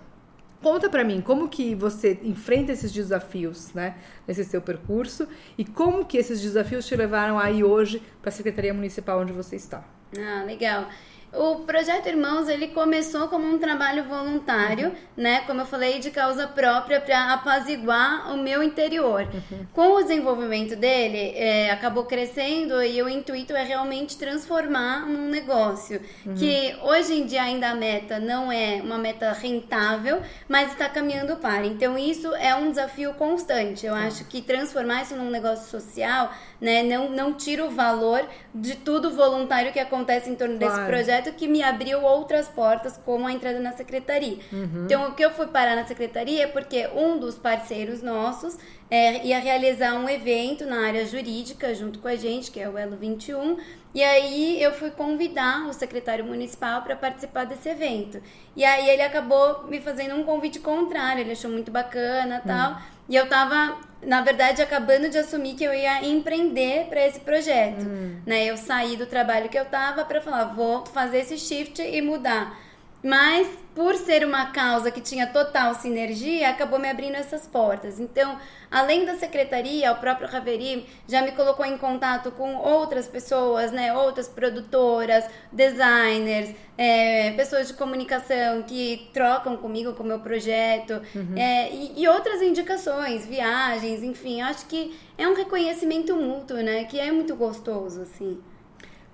Conta 0.63 0.89
para 0.89 1.05
mim 1.05 1.21
como 1.21 1.49
que 1.49 1.75
você 1.75 2.19
enfrenta 2.23 2.73
esses 2.73 2.91
desafios, 2.91 3.73
né, 3.75 3.97
nesse 4.27 4.45
seu 4.45 4.63
percurso 4.63 5.29
e 5.59 5.65
como 5.65 6.05
que 6.07 6.17
esses 6.17 6.41
desafios 6.41 6.87
te 6.87 6.97
levaram 6.97 7.39
aí 7.39 7.63
hoje 7.63 8.03
para 8.23 8.31
a 8.31 8.33
Secretaria 8.33 8.73
Municipal 8.73 9.21
onde 9.21 9.33
você 9.33 9.57
está. 9.57 9.85
Ah, 10.19 10.43
legal. 10.45 10.89
O 11.37 11.61
projeto 11.61 12.07
Irmãos 12.07 12.49
ele 12.49 12.69
começou 12.69 13.29
como 13.29 13.47
um 13.47 13.59
trabalho 13.59 14.05
voluntário, 14.05 14.89
uhum. 14.89 14.95
né? 15.17 15.41
Como 15.47 15.61
eu 15.61 15.67
falei, 15.67 15.99
de 15.99 16.11
causa 16.11 16.47
própria 16.47 17.01
para 17.01 17.33
apaziguar 17.33 18.33
o 18.33 18.37
meu 18.37 18.63
interior. 18.63 19.23
Uhum. 19.23 19.67
Com 19.73 19.93
o 19.95 20.03
desenvolvimento 20.03 20.77
dele, 20.77 21.33
é, 21.37 21.71
acabou 21.71 22.05
crescendo 22.05 22.83
e 22.83 23.03
o 23.03 23.09
intuito 23.09 23.53
é 23.55 23.65
realmente 23.65 24.17
transformar 24.17 25.07
num 25.07 25.29
negócio 25.29 26.01
uhum. 26.25 26.35
que 26.35 26.77
hoje 26.83 27.15
em 27.15 27.27
dia 27.27 27.43
ainda 27.43 27.71
a 27.71 27.75
meta 27.75 28.19
não 28.19 28.51
é 28.51 28.81
uma 28.83 28.99
meta 28.99 29.33
rentável, 29.33 30.23
mas 30.49 30.73
está 30.73 30.89
caminhando 30.89 31.37
para. 31.37 31.67
Então 31.67 31.99
isso 31.99 32.35
é 32.35 32.55
um 32.55 32.71
desafio 32.71 33.15
constante. 33.15 33.87
Eu 33.87 33.95
tá. 33.95 34.07
acho 34.07 34.25
que 34.27 34.41
transformar 34.41 35.03
isso 35.03 35.17
num 35.17 35.31
negócio 35.31 35.69
social, 35.69 36.33
né? 36.61 36.83
Não 36.83 37.11
não 37.11 37.33
tira 37.33 37.65
o 37.65 37.71
valor 37.71 38.27
de 38.55 38.77
tudo 38.77 39.11
voluntário 39.11 39.73
que 39.73 39.81
acontece 39.81 40.29
em 40.29 40.35
torno 40.35 40.59
claro. 40.59 40.75
desse 40.75 40.87
projeto 40.87 41.05
projeto 41.05 41.33
que 41.35 41.47
me 41.47 41.63
abriu 41.63 42.03
outras 42.03 42.49
portas, 42.49 42.99
como 43.05 43.27
a 43.27 43.33
entrada 43.33 43.61
na 43.61 43.73
secretaria. 43.73 44.39
Uhum. 44.53 44.85
Então, 44.85 45.09
o 45.09 45.15
que 45.15 45.25
eu 45.25 45.31
fui 45.31 45.47
parar 45.47 45.77
na 45.77 45.85
secretaria 45.85 46.45
é 46.45 46.47
porque 46.47 46.89
um 46.89 47.19
dos 47.19 47.37
parceiros 47.37 48.03
nossos 48.03 48.59
é, 48.91 49.25
ia 49.25 49.39
realizar 49.39 49.95
um 49.95 50.09
evento 50.09 50.67
na 50.67 50.87
área 50.87 51.07
jurídica 51.07 51.75
junto 51.75 51.99
com 51.99 52.09
a 52.09 52.17
gente, 52.17 52.51
que 52.51 52.61
é 52.61 52.69
o 52.69 52.77
Elo 52.77 52.97
21. 52.97 53.59
E 53.95 54.03
aí 54.03 54.61
eu 54.61 54.73
fui 54.73 54.91
convidar 54.91 55.67
o 55.69 55.73
secretário 55.73 56.25
municipal 56.25 56.83
para 56.83 56.97
participar 56.97 57.45
desse 57.45 57.69
evento. 57.69 58.21
E 58.57 58.65
aí 58.65 58.89
ele 58.89 59.03
acabou 59.03 59.65
me 59.69 59.81
fazendo 59.81 60.15
um 60.17 60.25
convite 60.25 60.59
contrário, 60.59 61.21
ele 61.21 61.33
achou 61.33 61.51
muito 61.51 61.71
bacana 61.71 62.43
tal. 62.45 62.73
Uhum. 62.73 62.79
E 63.09 63.17
eu 63.17 63.29
tava, 63.29 63.79
na 64.07 64.21
verdade, 64.23 64.63
acabando 64.63 65.09
de 65.09 65.19
assumir 65.19 65.55
que 65.55 65.65
eu 65.65 65.75
ia 65.75 66.05
empreender 66.05 66.87
para 66.87 67.07
esse 67.07 67.21
projeto. 67.21 67.83
Uhum. 67.83 68.17
Né? 68.27 68.45
Eu 68.45 68.57
saí 68.57 68.97
do 68.97 69.07
trabalho 69.07 69.49
que 69.49 69.59
eu 69.59 69.65
tava 69.65 70.05
para 70.05 70.21
falar, 70.21 70.45
vou 70.55 70.85
fazer 70.87 71.19
esse 71.19 71.39
shift 71.39 71.81
e 71.83 72.01
mudar. 72.01 72.59
Mas 73.05 73.47
por 73.75 73.95
ser 73.97 74.25
uma 74.25 74.47
causa 74.47 74.91
que 74.91 75.01
tinha 75.01 75.27
total 75.27 75.75
sinergia, 75.75 76.49
acabou 76.49 76.79
me 76.79 76.89
abrindo 76.89 77.17
essas 77.17 77.47
portas. 77.47 78.01
Então, 78.01 78.39
além 78.71 79.05
da 79.05 79.15
secretaria, 79.17 79.93
o 79.93 79.97
próprio 79.97 80.27
Raveri 80.27 80.87
já 81.07 81.21
me 81.21 81.33
colocou 81.33 81.67
em 81.67 81.77
contato 81.77 82.31
com 82.31 82.55
outras 82.55 83.07
pessoas, 83.07 83.73
né, 83.73 83.93
outras 83.93 84.27
produtoras, 84.27 85.27
designers, 85.53 86.55
é, 86.79 87.33
pessoas 87.33 87.69
de 87.69 87.75
comunicação 87.75 88.63
que 88.63 89.11
trocam 89.13 89.55
comigo 89.59 89.93
com 89.93 90.03
o 90.03 90.07
meu 90.07 90.21
projeto 90.21 91.03
uhum. 91.15 91.37
é, 91.37 91.71
e, 91.73 92.01
e, 92.01 92.09
outras 92.09 92.41
indicações, 92.41 93.27
viagens, 93.27 94.03
enfim, 94.03 94.41
acho 94.41 94.65
que 94.65 94.97
é 95.19 95.29
um 95.29 95.35
reconhecimento 95.35 96.17
mútuo, 96.17 96.57
né, 96.57 96.85
que 96.85 96.99
é 96.99 97.13
muito 97.13 97.37
gostoso, 97.37 98.01
assim. 98.01 98.41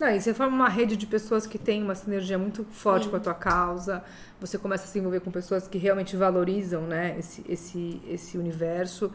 Não, 0.01 0.09
e 0.09 0.19
você 0.19 0.33
forma 0.33 0.57
uma 0.57 0.69
rede 0.71 0.97
de 0.97 1.07
pessoas 1.07 1.47
que 1.47 1.59
tem 1.59 1.83
uma 1.83 1.95
sinergia 1.95 2.39
muito 2.39 2.65
forte 2.65 3.05
Sim. 3.05 3.11
com 3.11 3.17
a 3.17 3.21
tua 3.21 3.35
causa. 3.35 4.03
Você 4.41 4.57
começa 4.57 4.85
a 4.85 4.87
se 4.87 4.99
envolver 4.99 5.21
com 5.21 5.31
pessoas 5.31 5.69
que 5.69 5.77
realmente 5.77 6.17
valorizam, 6.17 6.87
né, 6.87 7.17
esse, 7.19 7.45
esse, 7.47 8.01
esse 8.09 8.39
universo. 8.39 9.13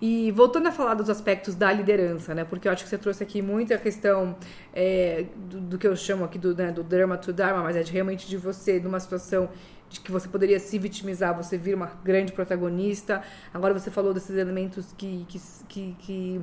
E 0.00 0.32
voltando 0.32 0.68
a 0.68 0.72
falar 0.72 0.94
dos 0.94 1.10
aspectos 1.10 1.54
da 1.54 1.70
liderança, 1.70 2.34
né? 2.34 2.44
Porque 2.44 2.66
eu 2.66 2.72
acho 2.72 2.82
que 2.82 2.88
você 2.88 2.96
trouxe 2.96 3.22
aqui 3.22 3.42
muita 3.42 3.76
questão 3.76 4.34
é, 4.72 5.26
do, 5.36 5.60
do, 5.60 5.78
que 5.78 5.86
eu 5.86 5.94
chamo 5.94 6.24
aqui 6.24 6.38
do, 6.38 6.56
né, 6.56 6.72
do 6.72 6.82
Dharma 6.82 7.18
to 7.18 7.30
Dharma, 7.30 7.62
mas 7.62 7.76
é 7.76 7.82
de, 7.82 7.92
realmente 7.92 8.26
de 8.26 8.38
você, 8.38 8.80
numa 8.80 8.98
situação 8.98 9.50
de 9.90 10.00
que 10.00 10.10
você 10.10 10.26
poderia 10.26 10.58
se 10.58 10.78
vitimizar, 10.78 11.36
você 11.36 11.58
vir 11.58 11.74
uma 11.74 11.92
grande 12.02 12.32
protagonista. 12.32 13.22
Agora 13.52 13.74
você 13.74 13.90
falou 13.90 14.14
desses 14.14 14.34
elementos 14.34 14.94
que, 14.96 15.26
que, 15.28 15.40
que, 15.68 15.96
que 15.98 16.40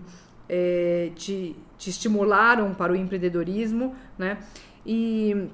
é, 0.50 1.12
te, 1.16 1.56
te 1.78 1.90
estimularam 1.90 2.74
para 2.74 2.92
o 2.92 2.96
empreendedorismo, 2.96 3.96
né? 4.18 4.40
E 4.86 5.50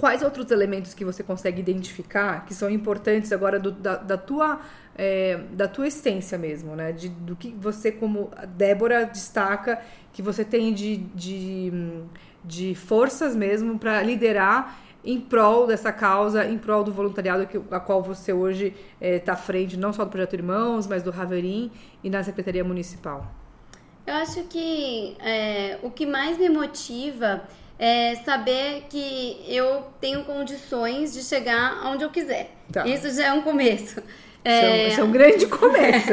Quais 0.00 0.22
outros 0.22 0.50
elementos 0.50 0.94
que 0.94 1.04
você 1.04 1.22
consegue 1.22 1.60
identificar 1.60 2.46
que 2.46 2.54
são 2.54 2.70
importantes 2.70 3.30
agora 3.30 3.58
do, 3.60 3.70
da, 3.70 3.96
da, 3.96 4.16
tua 4.16 4.58
é, 4.96 5.38
da 5.52 5.68
tua 5.68 5.88
essência 5.88 6.38
mesmo, 6.38 6.74
né? 6.74 6.92
De, 6.92 7.10
do 7.10 7.36
que 7.36 7.52
você 7.52 7.92
como 7.92 8.30
Débora 8.56 9.04
destaca 9.04 9.78
que 10.10 10.22
você 10.22 10.46
tem 10.46 10.72
de, 10.72 10.96
de, 10.96 11.72
de 12.42 12.74
forças 12.74 13.36
mesmo 13.36 13.78
para 13.78 14.02
liderar 14.02 14.80
em 15.04 15.20
prol 15.20 15.66
dessa 15.66 15.92
causa, 15.92 16.46
em 16.46 16.56
prol 16.56 16.82
do 16.82 16.92
voluntariado 16.92 17.46
que, 17.46 17.60
a 17.70 17.80
qual 17.80 18.02
você 18.02 18.32
hoje 18.32 18.68
está 18.68 18.76
é, 19.00 19.18
tá 19.18 19.32
à 19.34 19.36
frente, 19.36 19.76
não 19.76 19.92
só 19.92 20.04
do 20.04 20.10
Projeto 20.10 20.32
Irmãos, 20.32 20.86
mas 20.86 21.02
do 21.02 21.10
Raverim 21.10 21.70
e 22.02 22.08
na 22.08 22.22
Secretaria 22.22 22.64
Municipal? 22.64 23.41
Eu 24.06 24.14
acho 24.14 24.42
que 24.44 25.16
é, 25.20 25.78
o 25.82 25.90
que 25.90 26.04
mais 26.04 26.36
me 26.36 26.48
motiva 26.48 27.42
é 27.78 28.16
saber 28.16 28.86
que 28.88 29.44
eu 29.48 29.86
tenho 30.00 30.24
condições 30.24 31.12
de 31.12 31.22
chegar 31.22 31.86
onde 31.86 32.04
eu 32.04 32.10
quiser. 32.10 32.50
Tá. 32.72 32.86
Isso 32.86 33.10
já 33.10 33.26
é 33.26 33.32
um 33.32 33.42
começo. 33.42 34.02
É, 34.44 34.88
isso 34.88 35.00
é 35.00 35.04
um 35.04 35.12
grande 35.12 35.46
começo. 35.48 36.10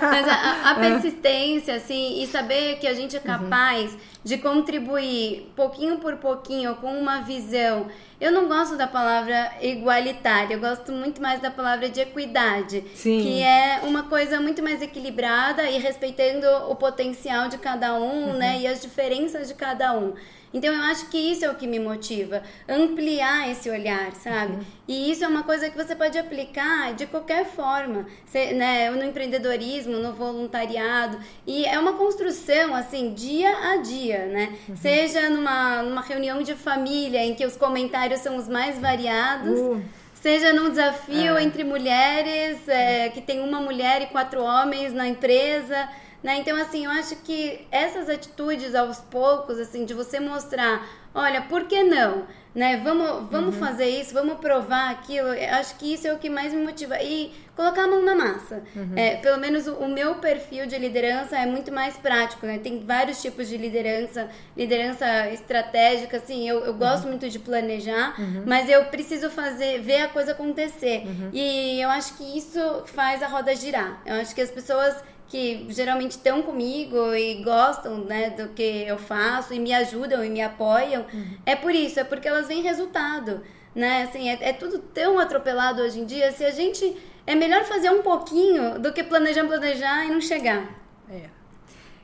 Mas 0.00 0.28
a, 0.28 0.70
a, 0.70 0.74
persistência, 0.76 1.74
assim, 1.74 2.22
e 2.22 2.26
saber 2.26 2.78
que 2.78 2.86
a 2.86 2.94
gente 2.94 3.14
é 3.14 3.18
uhum. 3.18 3.26
capaz 3.26 3.92
uhum. 3.92 3.98
de 4.24 4.38
contribuir 4.38 5.52
pouquinho 5.54 5.98
por 5.98 6.16
pouquinho 6.16 6.74
com 6.76 6.98
uma 6.98 7.20
visão. 7.20 7.88
Eu 8.18 8.32
não 8.32 8.48
gosto 8.48 8.76
da 8.76 8.86
palavra 8.86 9.52
igualitária, 9.60 10.54
eu 10.54 10.60
gosto 10.60 10.92
muito 10.92 11.20
mais 11.20 11.40
da 11.40 11.50
palavra 11.50 11.88
de 11.88 12.00
equidade, 12.00 12.84
Sim. 12.94 13.20
que 13.20 13.42
é 13.42 13.80
uma 13.82 14.04
coisa 14.04 14.40
muito 14.40 14.62
mais 14.62 14.80
equilibrada 14.80 15.68
e 15.68 15.78
respeitando 15.78 16.46
o 16.70 16.76
potencial 16.76 17.48
de 17.48 17.58
cada 17.58 17.94
um, 17.94 18.28
uhum. 18.28 18.32
né, 18.34 18.60
e 18.60 18.66
as 18.66 18.80
diferenças 18.80 19.48
de 19.48 19.54
cada 19.54 19.92
um. 19.98 20.14
Então 20.52 20.74
eu 20.74 20.82
acho 20.82 21.08
que 21.08 21.18
isso 21.18 21.44
é 21.44 21.50
o 21.50 21.54
que 21.54 21.66
me 21.66 21.78
motiva, 21.78 22.42
ampliar 22.68 23.50
esse 23.50 23.70
olhar, 23.70 24.12
sabe? 24.12 24.52
Uhum. 24.52 24.60
E 24.86 25.10
isso 25.10 25.24
é 25.24 25.28
uma 25.28 25.42
coisa 25.42 25.70
que 25.70 25.76
você 25.76 25.96
pode 25.96 26.18
aplicar 26.18 26.94
de 26.94 27.06
qualquer 27.06 27.46
forma, 27.46 28.06
né? 28.54 28.90
no 28.90 29.04
empreendedorismo, 29.04 29.96
no 29.98 30.12
voluntariado. 30.12 31.18
E 31.46 31.64
é 31.64 31.78
uma 31.78 31.94
construção, 31.94 32.74
assim, 32.74 33.14
dia 33.14 33.72
a 33.72 33.76
dia, 33.76 34.26
né? 34.26 34.56
Uhum. 34.68 34.76
Seja 34.76 35.30
numa, 35.30 35.82
numa 35.82 36.02
reunião 36.02 36.42
de 36.42 36.54
família 36.54 37.24
em 37.24 37.34
que 37.34 37.46
os 37.46 37.56
comentários 37.56 38.20
são 38.20 38.36
os 38.36 38.48
mais 38.48 38.78
variados. 38.78 39.58
Uh 39.58 39.82
seja 40.22 40.52
num 40.52 40.70
desafio 40.70 41.36
é. 41.36 41.42
entre 41.42 41.64
mulheres, 41.64 42.66
é, 42.68 43.08
que 43.08 43.20
tem 43.20 43.40
uma 43.40 43.60
mulher 43.60 44.02
e 44.02 44.06
quatro 44.06 44.40
homens 44.40 44.92
na 44.92 45.08
empresa, 45.08 45.88
né? 46.22 46.38
Então, 46.38 46.56
assim, 46.56 46.84
eu 46.84 46.90
acho 46.90 47.16
que 47.16 47.66
essas 47.70 48.08
atitudes 48.08 48.74
aos 48.74 48.98
poucos, 48.98 49.58
assim, 49.58 49.84
de 49.84 49.92
você 49.92 50.20
mostrar, 50.20 50.86
olha, 51.14 51.42
por 51.42 51.64
que 51.64 51.82
não? 51.82 52.26
Né? 52.54 52.76
Vamos, 52.84 53.30
vamos 53.30 53.54
uhum. 53.54 53.60
fazer 53.60 53.86
isso, 53.86 54.12
vamos 54.12 54.34
provar 54.34 54.90
aquilo. 54.90 55.28
Eu 55.28 55.54
acho 55.54 55.74
que 55.76 55.94
isso 55.94 56.06
é 56.06 56.12
o 56.12 56.18
que 56.18 56.28
mais 56.28 56.52
me 56.52 56.62
motiva. 56.62 57.02
E 57.02 57.32
colocar 57.56 57.84
a 57.84 57.86
mão 57.86 58.02
na 58.02 58.14
massa. 58.14 58.62
Uhum. 58.76 58.92
É, 58.94 59.16
pelo 59.16 59.38
menos 59.38 59.66
o, 59.66 59.74
o, 59.76 59.88
meu 59.88 60.16
perfil 60.16 60.66
de 60.66 60.76
liderança 60.76 61.36
é 61.36 61.46
muito 61.46 61.72
mais 61.72 61.96
prático, 61.96 62.46
né? 62.46 62.58
Tem 62.58 62.84
vários 62.84 63.22
tipos 63.22 63.48
de 63.48 63.56
liderança, 63.56 64.28
liderança 64.56 65.30
estratégica, 65.30 66.18
assim, 66.18 66.46
eu, 66.46 66.60
eu 66.60 66.74
gosto 66.74 67.04
uhum. 67.04 67.10
muito 67.10 67.28
de 67.28 67.38
planejar, 67.38 68.20
uhum. 68.20 68.42
mas 68.46 68.68
eu 68.68 68.84
preciso 68.86 69.30
fazer, 69.30 69.80
ver 69.80 70.02
a 70.02 70.08
coisa 70.08 70.32
acontecer. 70.32 71.04
Uhum. 71.06 71.30
E 71.32 71.80
eu 71.80 71.88
acho 71.88 72.18
que 72.18 72.36
isso 72.36 72.82
faz 72.86 73.22
a 73.22 73.28
roda 73.28 73.54
girar. 73.54 74.02
Eu 74.04 74.16
acho 74.16 74.34
que 74.34 74.40
as 74.40 74.50
pessoas 74.50 74.94
que 75.32 75.64
geralmente 75.70 76.10
estão 76.10 76.42
comigo 76.42 77.14
e 77.14 77.42
gostam 77.42 78.04
né, 78.04 78.28
do 78.28 78.50
que 78.50 78.84
eu 78.86 78.98
faço 78.98 79.54
e 79.54 79.58
me 79.58 79.72
ajudam 79.72 80.22
e 80.22 80.28
me 80.28 80.42
apoiam, 80.42 81.06
uhum. 81.10 81.38
é 81.46 81.56
por 81.56 81.74
isso, 81.74 81.98
é 81.98 82.04
porque 82.04 82.28
elas 82.28 82.48
veem 82.48 82.62
resultado. 82.62 83.40
Né? 83.74 84.02
Assim, 84.02 84.28
é, 84.28 84.50
é, 84.50 84.52
tudo 84.52 84.78
tão 84.78 85.18
atropelado 85.18 85.80
hoje 85.80 86.00
em 86.00 86.04
dia, 86.04 86.30
se 86.32 86.44
a 86.44 86.50
gente. 86.50 87.10
É 87.24 87.36
melhor 87.36 87.62
fazer 87.62 87.88
um 87.88 88.02
pouquinho 88.02 88.80
do 88.80 88.92
que 88.92 89.04
planejar, 89.04 89.46
planejar 89.46 90.06
e 90.06 90.10
não 90.10 90.20
chegar. 90.20 90.68
É. 91.08 91.26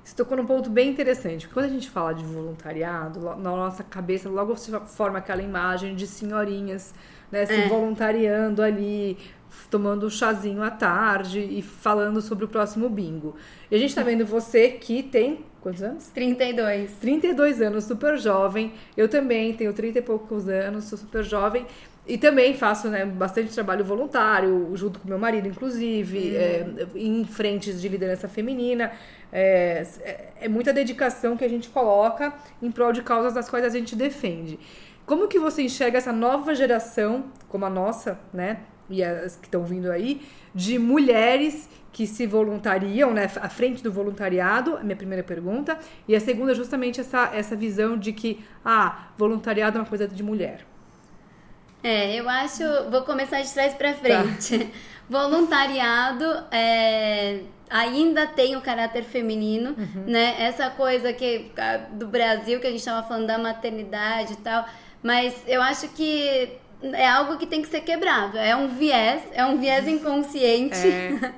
Você 0.02 0.14
tocou 0.14 0.36
num 0.36 0.46
ponto 0.46 0.70
bem 0.70 0.88
interessante. 0.88 1.44
Porque 1.44 1.54
quando 1.54 1.66
a 1.66 1.74
gente 1.74 1.90
fala 1.90 2.14
de 2.14 2.24
voluntariado, 2.24 3.18
na 3.20 3.50
nossa 3.50 3.82
cabeça 3.82 4.28
logo 4.28 4.56
se 4.56 4.70
forma 4.86 5.18
aquela 5.18 5.42
imagem 5.42 5.96
de 5.96 6.06
senhorinhas 6.06 6.94
né, 7.30 7.46
se 7.46 7.52
é. 7.52 7.68
voluntariando 7.68 8.62
ali, 8.62 9.18
tomando 9.70 10.06
um 10.06 10.10
chazinho 10.10 10.62
à 10.62 10.70
tarde 10.70 11.40
e 11.40 11.62
falando 11.62 12.20
sobre 12.20 12.44
o 12.44 12.48
próximo 12.48 12.88
bingo. 12.88 13.36
E 13.70 13.74
a 13.74 13.78
gente 13.78 13.94
tá 13.94 14.02
vendo 14.02 14.24
você 14.24 14.70
que 14.70 15.02
tem 15.02 15.44
quantos 15.60 15.82
anos? 15.82 16.08
32. 16.08 16.92
32 17.00 17.60
anos, 17.60 17.84
super 17.84 18.18
jovem. 18.18 18.72
Eu 18.96 19.08
também 19.08 19.52
tenho 19.54 19.72
30 19.72 19.98
e 19.98 20.02
poucos 20.02 20.48
anos, 20.48 20.84
sou 20.84 20.98
super 20.98 21.22
jovem. 21.22 21.66
E 22.06 22.16
também 22.16 22.54
faço 22.54 22.88
né, 22.88 23.04
bastante 23.04 23.52
trabalho 23.52 23.84
voluntário, 23.84 24.70
junto 24.74 24.98
com 24.98 25.06
meu 25.06 25.18
marido, 25.18 25.46
inclusive, 25.46 26.18
uhum. 26.18 26.34
é, 26.34 26.86
em 26.94 27.24
frentes 27.26 27.82
de 27.82 27.86
liderança 27.86 28.26
feminina. 28.26 28.92
É, 29.30 29.86
é, 30.00 30.28
é 30.40 30.48
muita 30.48 30.72
dedicação 30.72 31.36
que 31.36 31.44
a 31.44 31.48
gente 31.48 31.68
coloca 31.68 32.32
em 32.62 32.70
prol 32.70 32.92
de 32.92 33.02
causas 33.02 33.34
das 33.34 33.50
quais 33.50 33.64
a 33.64 33.68
gente 33.68 33.94
defende. 33.94 34.58
Como 35.04 35.28
que 35.28 35.38
você 35.38 35.62
enxerga 35.62 35.98
essa 35.98 36.12
nova 36.12 36.54
geração, 36.54 37.26
como 37.46 37.66
a 37.66 37.70
nossa, 37.70 38.18
né? 38.32 38.60
E 38.88 39.02
as 39.02 39.36
que 39.36 39.46
estão 39.46 39.64
vindo 39.64 39.90
aí, 39.90 40.22
de 40.54 40.78
mulheres 40.78 41.68
que 41.92 42.06
se 42.06 42.26
voluntariam, 42.26 43.12
né, 43.12 43.30
à 43.40 43.48
frente 43.48 43.82
do 43.82 43.90
voluntariado, 43.90 44.76
a 44.76 44.84
minha 44.84 44.96
primeira 44.96 45.24
pergunta, 45.24 45.78
e 46.06 46.14
a 46.14 46.20
segunda 46.20 46.54
justamente 46.54 47.00
essa, 47.00 47.30
essa 47.34 47.56
visão 47.56 47.96
de 47.96 48.12
que, 48.12 48.44
ah, 48.64 49.08
voluntariado 49.16 49.78
é 49.78 49.80
uma 49.80 49.86
coisa 49.86 50.06
de 50.06 50.22
mulher. 50.22 50.64
É, 51.82 52.14
eu 52.14 52.28
acho, 52.28 52.62
vou 52.90 53.02
começar 53.02 53.40
de 53.40 53.52
trás 53.52 53.74
para 53.74 53.94
frente. 53.94 54.58
Tá. 54.58 54.66
Voluntariado 55.08 56.24
é, 56.50 57.40
ainda 57.70 58.26
tem 58.26 58.56
o 58.56 58.60
caráter 58.60 59.04
feminino, 59.04 59.70
uhum. 59.70 60.04
né? 60.06 60.36
Essa 60.38 60.70
coisa 60.70 61.12
que 61.12 61.50
do 61.92 62.06
Brasil 62.06 62.60
que 62.60 62.66
a 62.66 62.70
gente 62.70 62.80
estava 62.80 63.06
falando 63.06 63.26
da 63.26 63.38
maternidade 63.38 64.34
e 64.34 64.36
tal, 64.36 64.66
mas 65.02 65.42
eu 65.46 65.62
acho 65.62 65.88
que 65.90 66.58
é 66.82 67.08
algo 67.08 67.36
que 67.36 67.46
tem 67.46 67.60
que 67.60 67.68
ser 67.68 67.80
quebrado. 67.80 68.38
É 68.38 68.54
um 68.54 68.68
viés, 68.68 69.22
é 69.32 69.44
um 69.44 69.58
viés 69.58 69.86
inconsciente. 69.88 70.76
É. 70.86 71.32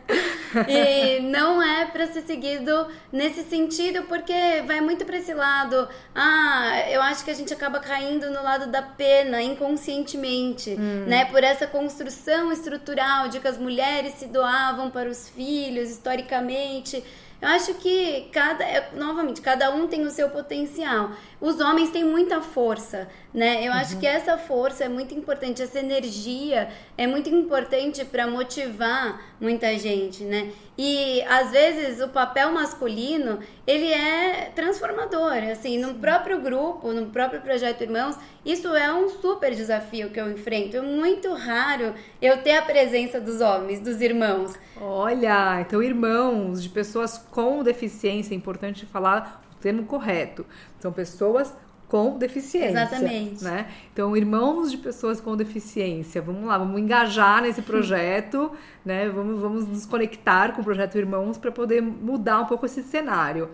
e 1.18 1.20
não 1.20 1.62
é 1.62 1.86
para 1.86 2.06
ser 2.06 2.22
seguido 2.22 2.88
nesse 3.12 3.42
sentido, 3.42 4.02
porque 4.02 4.62
vai 4.66 4.80
muito 4.80 5.04
para 5.04 5.16
esse 5.16 5.32
lado. 5.32 5.88
Ah, 6.14 6.84
eu 6.90 7.00
acho 7.02 7.24
que 7.24 7.30
a 7.30 7.34
gente 7.34 7.52
acaba 7.52 7.80
caindo 7.80 8.30
no 8.30 8.42
lado 8.42 8.66
da 8.66 8.82
pena 8.82 9.42
inconscientemente, 9.42 10.76
hum. 10.78 11.04
né? 11.06 11.24
Por 11.26 11.42
essa 11.42 11.66
construção 11.66 12.52
estrutural 12.52 13.28
de 13.28 13.40
que 13.40 13.48
as 13.48 13.58
mulheres 13.58 14.14
se 14.14 14.26
doavam 14.26 14.90
para 14.90 15.08
os 15.08 15.28
filhos 15.28 15.90
historicamente. 15.90 17.02
Eu 17.40 17.48
acho 17.48 17.72
que 17.74 18.28
cada, 18.32 18.62
é, 18.62 18.90
novamente, 18.94 19.40
cada 19.40 19.70
um 19.70 19.86
tem 19.86 20.04
o 20.04 20.10
seu 20.10 20.28
potencial. 20.28 21.10
Os 21.40 21.58
homens 21.58 21.90
têm 21.90 22.04
muita 22.04 22.42
força, 22.42 23.08
né? 23.32 23.66
Eu 23.66 23.72
uhum. 23.72 23.78
acho 23.78 23.98
que 23.98 24.06
essa 24.06 24.36
força 24.36 24.84
é 24.84 24.88
muito 24.88 25.14
importante, 25.14 25.62
essa 25.62 25.78
energia 25.78 26.68
é 26.98 27.06
muito 27.06 27.30
importante 27.30 28.04
para 28.04 28.26
motivar 28.26 29.20
muita 29.40 29.78
gente, 29.78 30.22
né? 30.22 30.52
E 30.76 31.22
às 31.22 31.50
vezes 31.50 32.00
o 32.02 32.08
papel 32.08 32.52
masculino, 32.52 33.38
ele 33.66 33.92
é 33.92 34.50
transformador, 34.54 35.36
assim, 35.50 35.78
no 35.78 35.94
próprio 35.94 36.40
grupo, 36.40 36.92
no 36.92 37.06
próprio 37.06 37.40
projeto 37.40 37.82
Irmãos, 37.82 38.16
isso 38.44 38.74
é 38.74 38.92
um 38.92 39.08
super 39.08 39.54
desafio 39.54 40.10
que 40.10 40.20
eu 40.20 40.30
enfrento. 40.30 40.76
É 40.76 40.80
muito 40.80 41.32
raro 41.34 41.94
eu 42.20 42.42
ter 42.42 42.52
a 42.52 42.62
presença 42.62 43.20
dos 43.20 43.40
homens, 43.40 43.80
dos 43.80 44.00
irmãos. 44.00 44.58
Olha, 44.80 45.60
então 45.60 45.82
irmãos 45.82 46.62
de 46.62 46.68
pessoas 46.68 47.18
com 47.18 47.62
deficiência, 47.62 48.34
é 48.34 48.36
importante 48.36 48.86
falar 48.86 49.42
termo 49.60 49.84
correto. 49.84 50.44
São 50.78 50.92
pessoas 50.92 51.54
com 51.90 52.16
deficiência. 52.16 52.70
Exatamente. 52.70 53.42
Né? 53.42 53.66
Então, 53.92 54.16
irmãos 54.16 54.70
de 54.70 54.78
pessoas 54.78 55.20
com 55.20 55.36
deficiência, 55.36 56.22
vamos 56.22 56.44
lá, 56.44 56.56
vamos 56.56 56.80
engajar 56.80 57.42
nesse 57.42 57.60
projeto, 57.60 58.52
né? 58.86 59.08
Vamos, 59.08 59.40
vamos 59.40 59.66
nos 59.66 59.84
conectar 59.84 60.52
com 60.52 60.62
o 60.62 60.64
projeto 60.64 60.96
Irmãos 60.96 61.36
para 61.36 61.50
poder 61.50 61.82
mudar 61.82 62.40
um 62.40 62.46
pouco 62.46 62.64
esse 62.64 62.82
cenário. 62.82 63.50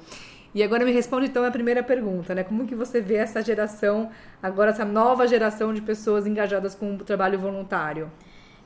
E 0.54 0.62
agora 0.62 0.84
me 0.84 0.92
responde 0.92 1.26
então 1.26 1.44
a 1.44 1.50
primeira 1.50 1.82
pergunta, 1.82 2.34
né? 2.34 2.44
Como 2.44 2.66
que 2.66 2.74
você 2.74 3.00
vê 3.00 3.16
essa 3.16 3.42
geração, 3.42 4.10
agora 4.42 4.70
essa 4.70 4.84
nova 4.84 5.26
geração 5.26 5.72
de 5.72 5.80
pessoas 5.80 6.26
engajadas 6.26 6.74
com 6.74 6.94
o 6.94 6.98
trabalho 6.98 7.38
voluntário? 7.38 8.10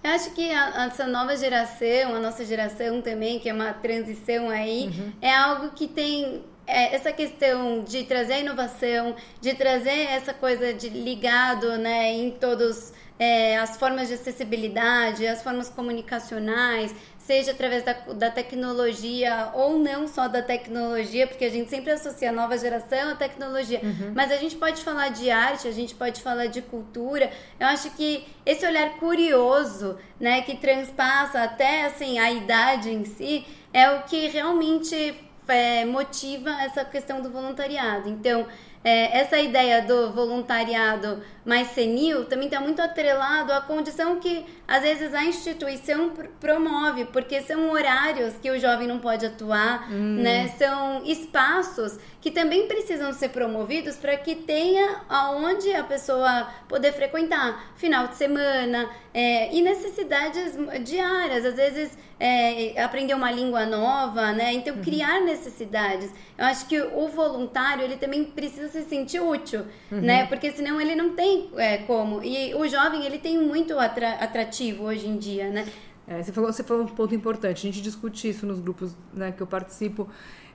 Eu 0.02 0.10
acho 0.12 0.30
que 0.30 0.50
a, 0.50 0.86
essa 0.86 1.06
nova 1.06 1.36
geração, 1.36 2.14
a 2.14 2.20
nossa 2.20 2.44
geração 2.44 3.02
também, 3.02 3.38
que 3.38 3.48
é 3.48 3.52
uma 3.52 3.72
transição 3.72 4.48
aí, 4.48 4.86
uhum. 4.86 5.12
é 5.20 5.34
algo 5.34 5.70
que 5.70 5.86
tem 5.86 6.42
essa 6.70 7.12
questão 7.12 7.82
de 7.82 8.04
trazer 8.04 8.34
a 8.34 8.38
inovação, 8.40 9.14
de 9.40 9.54
trazer 9.54 10.08
essa 10.10 10.32
coisa 10.32 10.72
de 10.72 10.88
ligado 10.88 11.76
né, 11.78 12.12
em 12.12 12.30
todos 12.30 12.92
é, 13.20 13.58
as 13.58 13.76
formas 13.76 14.08
de 14.08 14.14
acessibilidade, 14.14 15.26
as 15.26 15.42
formas 15.42 15.68
comunicacionais, 15.68 16.94
seja 17.18 17.50
através 17.50 17.84
da, 17.84 17.92
da 17.92 18.30
tecnologia 18.30 19.50
ou 19.52 19.78
não 19.78 20.08
só 20.08 20.26
da 20.26 20.40
tecnologia, 20.40 21.26
porque 21.26 21.44
a 21.44 21.50
gente 21.50 21.68
sempre 21.68 21.92
associa 21.92 22.30
a 22.30 22.32
nova 22.32 22.56
geração 22.56 23.10
à 23.10 23.14
tecnologia, 23.14 23.78
uhum. 23.82 24.12
mas 24.14 24.32
a 24.32 24.36
gente 24.36 24.56
pode 24.56 24.82
falar 24.82 25.10
de 25.10 25.30
arte, 25.30 25.68
a 25.68 25.70
gente 25.70 25.94
pode 25.94 26.22
falar 26.22 26.46
de 26.46 26.62
cultura. 26.62 27.30
Eu 27.60 27.66
acho 27.66 27.90
que 27.90 28.26
esse 28.46 28.64
olhar 28.64 28.96
curioso, 28.96 29.98
né, 30.18 30.40
que 30.40 30.56
transpassa 30.56 31.42
até 31.42 31.84
assim 31.84 32.18
a 32.18 32.32
idade 32.32 32.88
em 32.88 33.04
si, 33.04 33.44
é 33.70 33.90
o 33.90 34.02
que 34.04 34.28
realmente 34.28 35.14
é, 35.50 35.84
motiva 35.84 36.50
essa 36.62 36.84
questão 36.84 37.20
do 37.20 37.30
voluntariado. 37.30 38.08
Então, 38.08 38.46
é, 38.82 39.18
essa 39.18 39.38
ideia 39.38 39.82
do 39.82 40.10
voluntariado 40.12 41.22
mais 41.50 41.72
senil 41.72 42.26
também 42.26 42.46
está 42.46 42.60
muito 42.60 42.80
atrelado 42.80 43.52
à 43.52 43.60
condição 43.60 44.20
que 44.20 44.46
às 44.68 44.82
vezes 44.82 45.12
a 45.12 45.24
instituição 45.24 46.10
pr 46.10 46.28
promove, 46.38 47.06
porque 47.06 47.42
são 47.42 47.72
horários 47.72 48.34
que 48.40 48.48
o 48.48 48.58
jovem 48.58 48.86
não 48.86 49.00
pode 49.00 49.26
atuar, 49.26 49.90
hum. 49.90 50.22
né? 50.22 50.46
São 50.56 51.02
espaços 51.04 51.98
que 52.20 52.30
também 52.30 52.68
precisam 52.68 53.12
ser 53.12 53.30
promovidos 53.30 53.96
para 53.96 54.16
que 54.16 54.36
tenha 54.36 55.00
aonde 55.08 55.72
a 55.72 55.82
pessoa 55.82 56.48
poder 56.68 56.92
frequentar, 56.92 57.72
final 57.74 58.06
de 58.06 58.14
semana 58.14 58.88
é, 59.12 59.52
e 59.52 59.60
necessidades 59.60 60.54
diárias, 60.84 61.44
às 61.44 61.56
vezes 61.56 61.98
é, 62.20 62.80
aprender 62.82 63.14
uma 63.14 63.30
língua 63.30 63.64
nova, 63.64 64.30
né? 64.32 64.52
Então 64.52 64.76
uhum. 64.76 64.82
criar 64.82 65.22
necessidades. 65.22 66.10
Eu 66.36 66.44
acho 66.44 66.66
que 66.66 66.78
o 66.78 67.08
voluntário 67.08 67.82
ele 67.82 67.96
também 67.96 68.24
precisa 68.24 68.68
se 68.68 68.82
sentir 68.82 69.20
útil, 69.20 69.60
uhum. 69.90 70.02
né? 70.02 70.26
Porque 70.26 70.52
senão 70.52 70.78
ele 70.78 70.94
não 70.94 71.14
tem 71.14 71.39
é, 71.56 71.78
como. 71.78 72.22
E 72.22 72.54
o 72.54 72.66
jovem 72.68 73.04
ele 73.04 73.18
tem 73.18 73.38
muito 73.38 73.78
atrativo 73.78 74.84
hoje 74.84 75.06
em 75.06 75.16
dia, 75.16 75.48
né? 75.50 75.66
É, 76.06 76.22
você, 76.22 76.32
falou, 76.32 76.52
você 76.52 76.62
falou 76.62 76.84
um 76.84 76.86
ponto 76.86 77.14
importante. 77.14 77.58
A 77.58 77.70
gente 77.70 77.80
discute 77.80 78.28
isso 78.28 78.46
nos 78.46 78.60
grupos 78.60 78.96
né, 79.12 79.32
que 79.32 79.40
eu 79.40 79.46
participo 79.46 80.08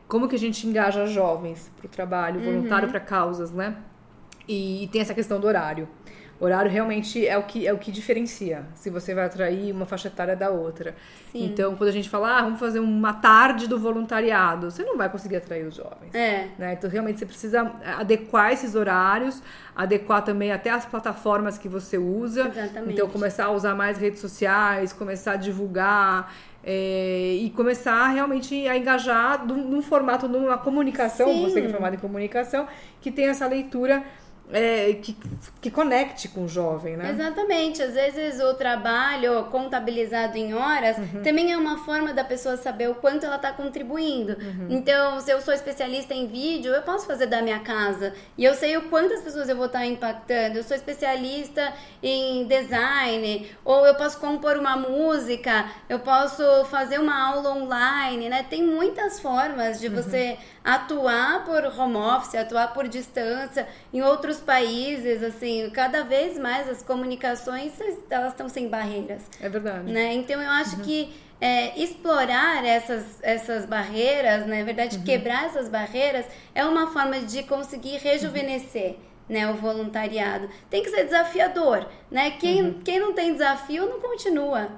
como 0.07 0.27
que 0.27 0.35
a 0.35 0.39
gente 0.39 0.67
engaja 0.67 1.05
jovens 1.07 1.71
para 1.77 1.85
o 1.85 1.89
trabalho, 1.89 2.41
voluntário 2.41 2.85
uhum. 2.85 2.91
para 2.91 2.99
causas, 2.99 3.51
né? 3.51 3.77
E, 4.47 4.83
e 4.83 4.87
tem 4.87 5.01
essa 5.01 5.13
questão 5.13 5.39
do 5.39 5.47
horário. 5.47 5.87
Horário 6.37 6.69
realmente 6.69 7.25
é 7.25 7.37
o 7.37 7.43
que 7.43 7.65
é 7.65 7.71
o 7.71 7.77
que 7.77 7.89
diferencia 7.89 8.65
se 8.75 8.89
você 8.89 9.15
vai 9.15 9.25
atrair 9.25 9.71
uma 9.71 9.85
faixa 9.85 10.09
etária 10.09 10.35
da 10.35 10.49
outra. 10.49 10.93
Sim. 11.31 11.45
Então, 11.45 11.75
quando 11.77 11.87
a 11.87 11.93
gente 11.93 12.09
fala, 12.09 12.37
ah, 12.37 12.41
vamos 12.41 12.59
fazer 12.59 12.79
uma 12.79 13.13
tarde 13.13 13.67
do 13.67 13.79
voluntariado, 13.79 14.69
você 14.69 14.83
não 14.83 14.97
vai 14.97 15.07
conseguir 15.07 15.37
atrair 15.37 15.65
os 15.65 15.75
jovens. 15.75 16.13
É. 16.13 16.49
Né? 16.57 16.73
Então, 16.73 16.89
realmente 16.89 17.19
você 17.19 17.25
precisa 17.25 17.71
adequar 17.97 18.51
esses 18.51 18.75
horários, 18.75 19.41
adequar 19.73 20.23
também 20.23 20.51
até 20.51 20.71
as 20.71 20.85
plataformas 20.85 21.57
que 21.57 21.69
você 21.69 21.97
usa. 21.97 22.49
Exatamente. 22.49 22.93
Então, 22.93 23.07
começar 23.07 23.45
a 23.45 23.51
usar 23.51 23.73
mais 23.73 23.97
redes 23.97 24.19
sociais, 24.19 24.91
começar 24.91 25.33
a 25.33 25.37
divulgar. 25.37 26.33
É, 26.67 27.37
e 27.41 27.51
começar 27.51 28.07
realmente 28.07 28.67
a 28.67 28.75
engajar 28.75 29.45
num, 29.45 29.69
num 29.69 29.83
formato, 29.83 30.27
numa 30.27 30.57
comunicação, 30.57 31.27
Sim. 31.27 31.43
você 31.43 31.61
que 31.61 31.67
é 31.67 31.69
formado 31.69 31.93
em 31.93 31.99
comunicação, 31.99 32.67
que 32.99 33.11
tem 33.11 33.27
essa 33.27 33.45
leitura 33.45 34.03
é, 34.51 34.93
que, 34.93 35.17
que 35.59 35.71
conecte 35.71 36.27
com 36.27 36.45
o 36.45 36.47
jovem, 36.47 36.95
né? 36.95 37.09
Exatamente. 37.09 37.81
Às 37.81 37.93
vezes 37.93 38.41
o 38.41 38.53
trabalho 38.53 39.45
contabilizado 39.45 40.37
em 40.37 40.53
horas 40.53 40.97
uhum. 40.97 41.23
também 41.23 41.51
é 41.51 41.57
uma 41.57 41.79
forma 41.79 42.13
da 42.13 42.23
pessoa 42.23 42.55
saber 42.55 42.89
o 42.89 42.95
quanto 42.95 43.25
ela 43.25 43.37
está 43.37 43.51
contribuindo. 43.51 44.33
Uhum. 44.33 44.67
Então, 44.69 45.19
se 45.19 45.31
eu 45.31 45.41
sou 45.41 45.53
especialista 45.53 46.13
em 46.13 46.27
vídeo, 46.27 46.73
eu 46.73 46.81
posso 46.83 47.07
fazer 47.07 47.25
da 47.25 47.41
minha 47.41 47.59
casa 47.59 48.13
e 48.37 48.43
eu 48.43 48.53
sei 48.53 48.77
o 48.77 48.83
quantas 48.83 49.21
pessoas 49.21 49.49
eu 49.49 49.55
vou 49.55 49.65
estar 49.65 49.79
tá 49.79 49.85
impactando. 49.85 50.57
Eu 50.57 50.63
sou 50.63 50.75
especialista 50.75 51.73
em 52.03 52.45
design, 52.47 53.49
ou 53.63 53.85
eu 53.85 53.95
posso 53.95 54.19
compor 54.19 54.57
uma 54.57 54.77
música, 54.77 55.65
eu 55.89 55.99
posso 55.99 56.43
fazer 56.65 56.99
uma 56.99 57.29
aula 57.31 57.55
online, 57.55 58.29
né? 58.29 58.45
Tem 58.47 58.63
muitas 58.63 59.19
formas 59.19 59.79
de 59.79 59.87
uhum. 59.87 59.95
você 59.95 60.37
atuar 60.63 61.45
por 61.45 61.63
home 61.77 61.97
office, 61.97 62.35
atuar 62.35 62.73
por 62.73 62.87
distância 62.87 63.67
em 63.93 64.01
outros 64.01 64.34
países, 64.39 65.23
assim, 65.23 65.69
cada 65.71 66.03
vez 66.03 66.37
mais 66.37 66.69
as 66.69 66.81
comunicações 66.81 67.73
elas 68.09 68.31
estão 68.31 68.47
sem 68.49 68.67
barreiras. 68.67 69.23
É 69.39 69.49
verdade. 69.49 69.91
Né? 69.91 70.13
Então 70.13 70.41
eu 70.41 70.49
acho 70.49 70.77
uhum. 70.77 70.83
que 70.83 71.13
é, 71.39 71.77
explorar 71.79 72.65
essas, 72.65 73.19
essas 73.21 73.65
barreiras, 73.65 74.41
na 74.41 74.55
né? 74.55 74.63
verdade, 74.63 74.97
uhum. 74.97 75.03
quebrar 75.03 75.45
essas 75.45 75.69
barreiras 75.69 76.25
é 76.53 76.65
uma 76.65 76.91
forma 76.91 77.19
de 77.19 77.43
conseguir 77.43 77.97
rejuvenescer. 77.97 78.91
Uhum. 78.91 79.05
Né, 79.27 79.49
o 79.49 79.55
voluntariado 79.55 80.47
tem 80.69 80.83
que 80.83 80.91
ser 80.91 81.03
desafiador, 81.05 81.89
né? 82.11 82.29
Quem, 82.29 82.61
uhum. 82.61 82.81
quem 82.83 82.99
não 82.99 83.11
tem 83.11 83.33
desafio 83.33 83.89
não 83.89 83.99
continua. 83.99 84.69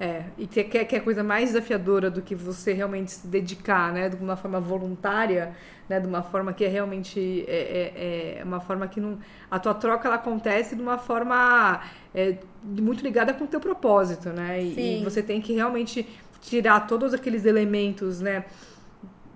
É, 0.00 0.22
e 0.38 0.46
que, 0.46 0.62
que, 0.62 0.84
que 0.84 0.96
é 0.96 1.00
coisa 1.00 1.24
mais 1.24 1.48
desafiadora 1.48 2.08
do 2.08 2.22
que 2.22 2.32
você 2.32 2.72
realmente 2.72 3.10
se 3.10 3.26
dedicar, 3.26 3.92
né? 3.92 4.08
De 4.08 4.16
uma 4.16 4.36
forma 4.36 4.60
voluntária, 4.60 5.52
né? 5.88 5.98
De 5.98 6.06
uma 6.06 6.22
forma 6.22 6.52
que 6.52 6.64
é 6.64 6.68
realmente 6.68 7.44
é, 7.48 8.36
é, 8.36 8.38
é 8.38 8.44
uma 8.44 8.60
forma 8.60 8.86
que 8.86 9.00
não 9.00 9.18
a 9.50 9.58
tua 9.58 9.74
troca 9.74 10.06
ela 10.06 10.14
acontece 10.14 10.76
de 10.76 10.82
uma 10.82 10.98
forma 10.98 11.80
é, 12.14 12.36
muito 12.62 13.02
ligada 13.02 13.34
com 13.34 13.44
o 13.44 13.48
teu 13.48 13.58
propósito, 13.58 14.28
né? 14.28 14.62
E, 14.62 15.00
e, 15.00 15.04
você 15.04 15.20
tem 15.20 15.40
que 15.40 15.52
realmente 15.52 16.06
tirar 16.40 16.86
todos 16.86 17.12
aqueles 17.12 17.44
elementos, 17.44 18.20
né? 18.20 18.44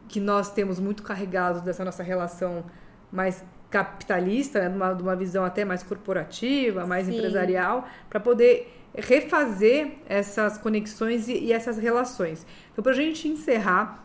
Que 0.09 0.20
nós 0.20 0.53
temos 0.53 0.79
muito 0.79 1.03
carregados 1.03 1.61
dessa 1.62 1.85
nossa 1.85 2.05
relação 2.05 2.64
mais 3.11 3.44
capitalista, 3.68 4.61
né? 4.61 4.68
de, 4.68 4.77
uma, 4.77 4.94
de 4.94 5.03
uma 5.03 5.16
visão 5.16 5.44
até 5.44 5.64
mais 5.64 5.83
corporativa, 5.83 6.87
mais 6.87 7.07
Sim. 7.07 7.16
empresarial, 7.16 7.88
para 8.09 8.20
poder 8.20 8.82
refazer 8.94 9.92
essas 10.09 10.59
conexões 10.59 11.28
e, 11.28 11.33
e 11.33 11.52
essas 11.52 11.78
relações. 11.78 12.46
Então, 12.72 12.83
para 12.83 12.92
a 12.92 12.96
gente 12.96 13.28
encerrar, 13.28 14.05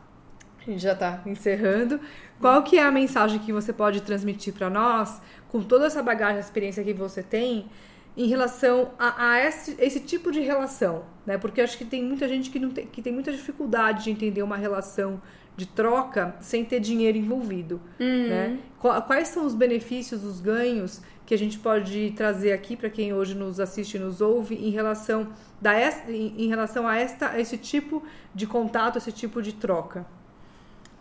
a 0.60 0.70
gente 0.70 0.82
já 0.82 0.94
está 0.94 1.22
encerrando, 1.26 2.00
qual 2.40 2.64
que 2.64 2.78
é 2.78 2.84
a 2.84 2.92
mensagem 2.92 3.40
que 3.40 3.54
você 3.54 3.74
pode 3.74 4.02
transmitir 4.02 4.54
para 4.54 4.70
nós, 4.70 5.22
com 5.50 5.62
toda 5.62 5.88
essa 5.88 6.04
bagagem, 6.04 6.40
experiência 6.40 6.84
que 6.84 6.94
você 6.94 7.24
tem, 7.24 7.70
em 8.16 8.28
relação 8.28 8.92
a, 8.98 9.32
a 9.32 9.40
esse, 9.46 9.76
esse, 9.80 10.00
tipo 10.00 10.32
de 10.32 10.40
relação, 10.40 11.06
né? 11.26 11.38
Porque 11.38 11.62
acho 11.62 11.78
que 11.78 11.86
tem 11.86 12.04
muita 12.04 12.28
gente 12.28 12.50
que, 12.50 12.60
não 12.60 12.72
tem, 12.72 12.88
que 12.88 13.02
tem 13.02 13.14
muita 13.14 13.32
dificuldade 13.32 14.06
de 14.06 14.12
entender 14.12 14.42
uma 14.42 14.58
relação 14.58 15.22
de 15.58 15.66
troca 15.66 16.36
sem 16.40 16.64
ter 16.64 16.80
dinheiro 16.80 17.18
envolvido, 17.18 17.82
uhum. 18.00 18.28
né? 18.30 18.60
Quais 18.80 19.30
são 19.30 19.44
os 19.44 19.56
benefícios, 19.56 20.24
os 20.24 20.40
ganhos 20.40 21.02
que 21.26 21.34
a 21.34 21.38
gente 21.38 21.58
pode 21.58 22.14
trazer 22.16 22.54
aqui 22.54 22.78
para 22.78 22.90
quem 22.90 23.12
hoje 23.12 23.34
nos 23.34 23.60
assiste 23.60 23.96
e 23.96 24.00
nos 24.00 24.22
ouve 24.22 24.56
em 24.56 24.70
relação, 24.70 25.28
da, 25.60 25.74
em 26.08 26.48
relação 26.48 26.88
a, 26.88 26.96
esta, 26.96 27.32
a 27.32 27.42
esse 27.42 27.58
tipo 27.58 28.04
de 28.34 28.46
contato, 28.46 29.00
esse 29.00 29.12
tipo 29.12 29.42
de 29.42 29.52
troca? 29.54 30.06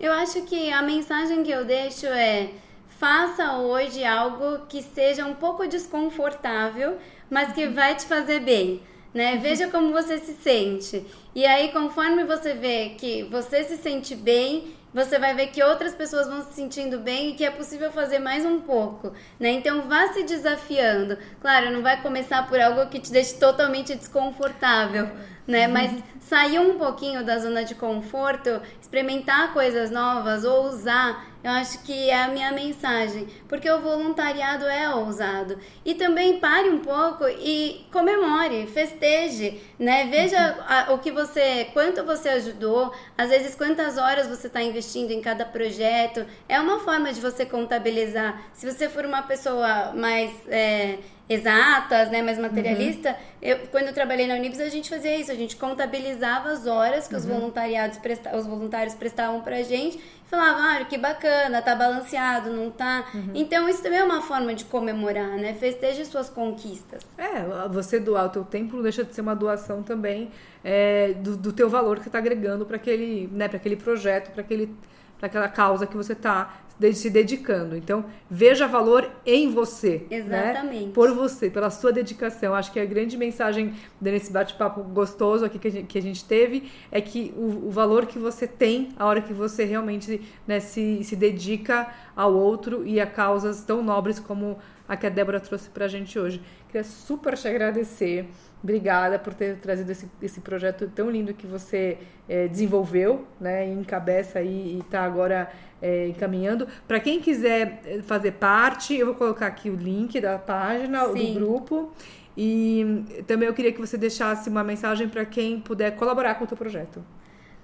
Eu 0.00 0.12
acho 0.12 0.42
que 0.42 0.72
a 0.72 0.82
mensagem 0.82 1.42
que 1.42 1.50
eu 1.50 1.64
deixo 1.64 2.06
é 2.06 2.50
faça 2.98 3.58
hoje 3.58 4.04
algo 4.04 4.66
que 4.66 4.82
seja 4.82 5.26
um 5.26 5.34
pouco 5.34 5.68
desconfortável, 5.68 6.96
mas 7.30 7.52
que 7.52 7.66
vai 7.68 7.94
te 7.94 8.06
fazer 8.06 8.40
bem. 8.40 8.82
Né? 9.16 9.38
Veja 9.38 9.68
como 9.68 9.92
você 9.92 10.18
se 10.18 10.34
sente. 10.34 11.02
E 11.34 11.46
aí, 11.46 11.72
conforme 11.72 12.22
você 12.24 12.52
vê 12.52 12.90
que 12.98 13.22
você 13.22 13.64
se 13.64 13.78
sente 13.78 14.14
bem, 14.14 14.76
você 14.92 15.18
vai 15.18 15.34
ver 15.34 15.46
que 15.46 15.62
outras 15.62 15.94
pessoas 15.94 16.28
vão 16.28 16.42
se 16.42 16.52
sentindo 16.52 16.98
bem 16.98 17.30
e 17.30 17.32
que 17.32 17.42
é 17.42 17.50
possível 17.50 17.90
fazer 17.90 18.18
mais 18.18 18.44
um 18.44 18.60
pouco, 18.60 19.14
né? 19.40 19.48
Então 19.52 19.88
vá 19.88 20.08
se 20.08 20.22
desafiando. 20.22 21.16
Claro, 21.40 21.70
não 21.70 21.80
vai 21.80 22.02
começar 22.02 22.46
por 22.46 22.60
algo 22.60 22.90
que 22.90 23.00
te 23.00 23.10
deixe 23.10 23.36
totalmente 23.36 23.94
desconfortável, 23.94 25.08
né? 25.46 25.66
Uhum. 25.66 25.72
Mas 25.72 26.02
sair 26.20 26.58
um 26.58 26.76
pouquinho 26.76 27.24
da 27.24 27.38
zona 27.38 27.64
de 27.64 27.74
conforto, 27.74 28.60
experimentar 28.78 29.54
coisas 29.54 29.90
novas, 29.90 30.44
ousar, 30.44 31.24
eu 31.46 31.52
acho 31.52 31.78
que 31.84 32.10
é 32.10 32.24
a 32.24 32.26
minha 32.26 32.50
mensagem, 32.50 33.28
porque 33.48 33.70
o 33.70 33.80
voluntariado 33.80 34.66
é 34.66 34.92
ousado. 34.92 35.56
E 35.84 35.94
também 35.94 36.40
pare 36.40 36.68
um 36.68 36.80
pouco 36.80 37.24
e 37.28 37.86
comemore, 37.92 38.66
festeje, 38.66 39.62
né? 39.78 40.08
Veja 40.10 40.58
a, 40.66 40.92
o 40.92 40.98
que 40.98 41.12
você, 41.12 41.68
quanto 41.72 42.02
você 42.02 42.30
ajudou, 42.30 42.92
às 43.16 43.30
vezes 43.30 43.54
quantas 43.54 43.96
horas 43.96 44.26
você 44.26 44.48
está 44.48 44.60
investindo 44.60 45.12
em 45.12 45.20
cada 45.20 45.44
projeto. 45.44 46.26
É 46.48 46.58
uma 46.58 46.80
forma 46.80 47.12
de 47.12 47.20
você 47.20 47.46
contabilizar. 47.46 48.42
Se 48.52 48.68
você 48.68 48.88
for 48.88 49.06
uma 49.06 49.22
pessoa 49.22 49.92
mais 49.94 50.32
é, 50.48 50.98
exatas, 51.28 52.08
né, 52.10 52.22
mais 52.22 52.38
materialista, 52.38 53.10
uhum. 53.10 53.16
eu, 53.42 53.58
quando 53.70 53.88
eu 53.88 53.92
trabalhei 53.92 54.28
na 54.28 54.34
Unibs, 54.34 54.60
a 54.60 54.68
gente 54.68 54.88
fazia 54.88 55.16
isso, 55.18 55.30
a 55.30 55.34
gente 55.34 55.56
contabilizava 55.56 56.50
as 56.50 56.66
horas 56.66 57.08
que 57.08 57.14
uhum. 57.14 57.20
os 57.20 57.26
voluntariados 57.26 57.98
presta, 57.98 58.36
os 58.36 58.46
voluntários 58.46 58.94
prestavam 58.94 59.40
pra 59.40 59.62
gente 59.62 59.98
e 59.98 60.28
falava, 60.28 60.58
ah, 60.60 60.84
que 60.84 60.96
bacana, 60.96 61.60
tá 61.60 61.74
balanceado, 61.74 62.50
não 62.50 62.70
tá. 62.70 63.06
Uhum. 63.12 63.32
Então 63.34 63.68
isso 63.68 63.82
também 63.82 63.98
é 63.98 64.04
uma 64.04 64.22
forma 64.22 64.54
de 64.54 64.64
comemorar, 64.66 65.30
né? 65.36 65.54
Festeje 65.54 66.04
suas 66.04 66.30
conquistas. 66.30 67.02
É, 67.18 67.68
você 67.68 67.98
doar 67.98 68.26
o 68.26 68.28
teu 68.28 68.44
tempo 68.44 68.76
não 68.76 68.82
deixa 68.82 69.02
de 69.02 69.12
ser 69.12 69.20
uma 69.20 69.34
doação 69.34 69.82
também 69.82 70.30
é, 70.62 71.12
do, 71.14 71.36
do 71.36 71.52
teu 71.52 71.68
valor 71.68 71.98
que 71.98 72.08
tá 72.08 72.18
agregando 72.18 72.64
para 72.64 72.76
aquele, 72.76 73.28
né, 73.32 73.48
para 73.48 73.56
aquele 73.56 73.76
projeto, 73.76 74.30
para 74.30 74.42
aquele 74.42 74.72
para 75.18 75.28
aquela 75.28 75.48
causa 75.48 75.86
que 75.86 75.96
você 75.96 76.12
está 76.12 76.60
se 76.92 77.08
dedicando. 77.10 77.76
Então, 77.76 78.04
veja 78.30 78.66
valor 78.66 79.10
em 79.24 79.50
você. 79.50 80.06
Né? 80.10 80.16
Exatamente. 80.18 80.86
Né? 80.86 80.92
Por 80.92 81.12
você, 81.12 81.48
pela 81.48 81.70
sua 81.70 81.92
dedicação. 81.92 82.54
Acho 82.54 82.72
que 82.72 82.78
a 82.78 82.84
grande 82.84 83.16
mensagem 83.16 83.74
nesse 84.00 84.30
bate-papo 84.30 84.82
gostoso 84.82 85.44
aqui 85.44 85.58
que 85.58 85.68
a, 85.68 85.70
gente, 85.70 85.86
que 85.86 85.98
a 85.98 86.02
gente, 86.02 86.24
teve 86.24 86.70
é 86.90 87.00
que 87.00 87.32
o, 87.36 87.68
o, 87.68 87.70
valor 87.70 88.06
que 88.06 88.18
você 88.18 88.46
tem 88.46 88.90
a 88.96 89.06
hora 89.06 89.20
que 89.20 89.32
você 89.32 89.64
realmente 89.64 90.20
né, 90.46 90.60
se, 90.60 91.02
se 91.02 91.16
dedica 91.16 91.88
ao 92.14 92.34
outro 92.34 92.86
e 92.86 93.00
a 93.00 93.06
causas 93.06 93.64
tão 93.64 93.82
nobres 93.82 94.18
como 94.18 94.58
a 94.88 94.96
que 94.96 95.06
a 95.06 95.10
Débora 95.10 95.40
trouxe 95.40 95.68
pra 95.70 95.88
gente 95.88 96.18
hoje. 96.18 96.40
Queria 96.68 96.84
super 96.84 97.36
te 97.36 97.48
agradecer. 97.48 98.28
Obrigada 98.66 99.16
por 99.16 99.32
ter 99.32 99.58
trazido 99.58 99.92
esse, 99.92 100.10
esse 100.20 100.40
projeto 100.40 100.90
tão 100.92 101.08
lindo 101.08 101.32
que 101.32 101.46
você 101.46 101.98
é, 102.28 102.48
desenvolveu, 102.48 103.24
né? 103.40 103.64
Encabeça 103.64 104.40
aí 104.40 104.74
e 104.74 104.78
está 104.80 105.02
agora 105.02 105.48
é, 105.80 106.08
encaminhando. 106.08 106.66
Para 106.88 106.98
quem 106.98 107.20
quiser 107.20 107.80
eh, 107.86 108.02
fazer 108.02 108.32
parte, 108.32 108.92
eu 108.92 109.06
vou 109.06 109.14
colocar 109.14 109.46
aqui 109.46 109.70
o 109.70 109.76
link 109.76 110.20
da 110.20 110.36
página, 110.36 111.06
Sim. 111.12 111.34
do 111.34 111.38
grupo. 111.38 111.92
E 112.36 113.04
também 113.28 113.46
eu 113.46 113.54
queria 113.54 113.70
que 113.70 113.80
você 113.80 113.96
deixasse 113.96 114.50
uma 114.50 114.64
mensagem 114.64 115.08
para 115.08 115.24
quem 115.24 115.60
puder 115.60 115.92
colaborar 115.92 116.34
com 116.34 116.42
o 116.42 116.46
teu 116.48 116.56
projeto. 116.56 117.04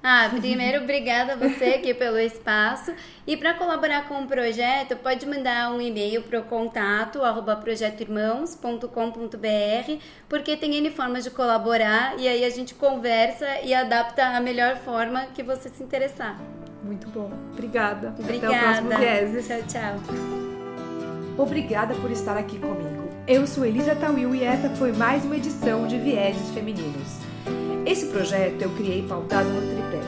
Ah, 0.03 0.29
primeiro, 0.29 0.83
obrigada 0.83 1.35
a 1.35 1.37
você 1.37 1.77
aqui 1.77 1.95
pelo 1.95 2.19
espaço. 2.19 2.93
E 3.25 3.37
para 3.37 3.55
colaborar 3.55 4.09
com 4.09 4.21
o 4.21 4.27
projeto, 4.27 4.97
pode 4.97 5.25
mandar 5.27 5.73
um 5.73 5.81
e-mail 5.81 6.23
para 6.23 6.41
o 6.41 6.43
contato 6.43 7.23
arroba 7.23 7.55
projetoirmãos.com.br, 7.55 10.03
porque 10.29 10.57
tem 10.57 10.75
N 10.75 10.91
formas 10.91 11.23
de 11.23 11.31
colaborar 11.31 12.19
e 12.19 12.27
aí 12.27 12.45
a 12.45 12.51
gente 12.51 12.75
conversa 12.75 13.47
e 13.63 13.73
adapta 13.73 14.25
a 14.25 14.41
melhor 14.41 14.77
forma 14.79 15.27
que 15.35 15.43
você 15.43 15.69
se 15.69 15.85
interessar. 15.85 16.37
Muito 16.83 17.07
bom. 17.09 17.31
Obrigada. 17.53 18.13
Obrigada. 18.19 18.57
Até 18.57 18.59
o 18.59 18.63
próximo 18.65 18.89
Vieses. 18.99 19.47
Tchau, 19.47 19.63
tchau. 19.69 20.01
Obrigada 21.39 21.95
por 21.95 22.11
estar 22.11 22.37
aqui 22.37 22.59
comigo. 22.59 23.09
Eu 23.27 23.47
sou 23.47 23.65
Elisa 23.65 23.95
Tawil 23.95 24.35
e 24.35 24.43
essa 24.43 24.69
foi 24.71 24.93
mais 24.93 25.25
uma 25.25 25.37
edição 25.37 25.87
de 25.87 25.97
Vieses 25.97 26.51
Femininos. 26.51 27.22
Esse 27.85 28.07
projeto 28.07 28.63
eu 28.63 28.71
criei 28.71 29.03
pautado 29.03 29.49
no 29.49 29.61
tripé: 29.61 30.01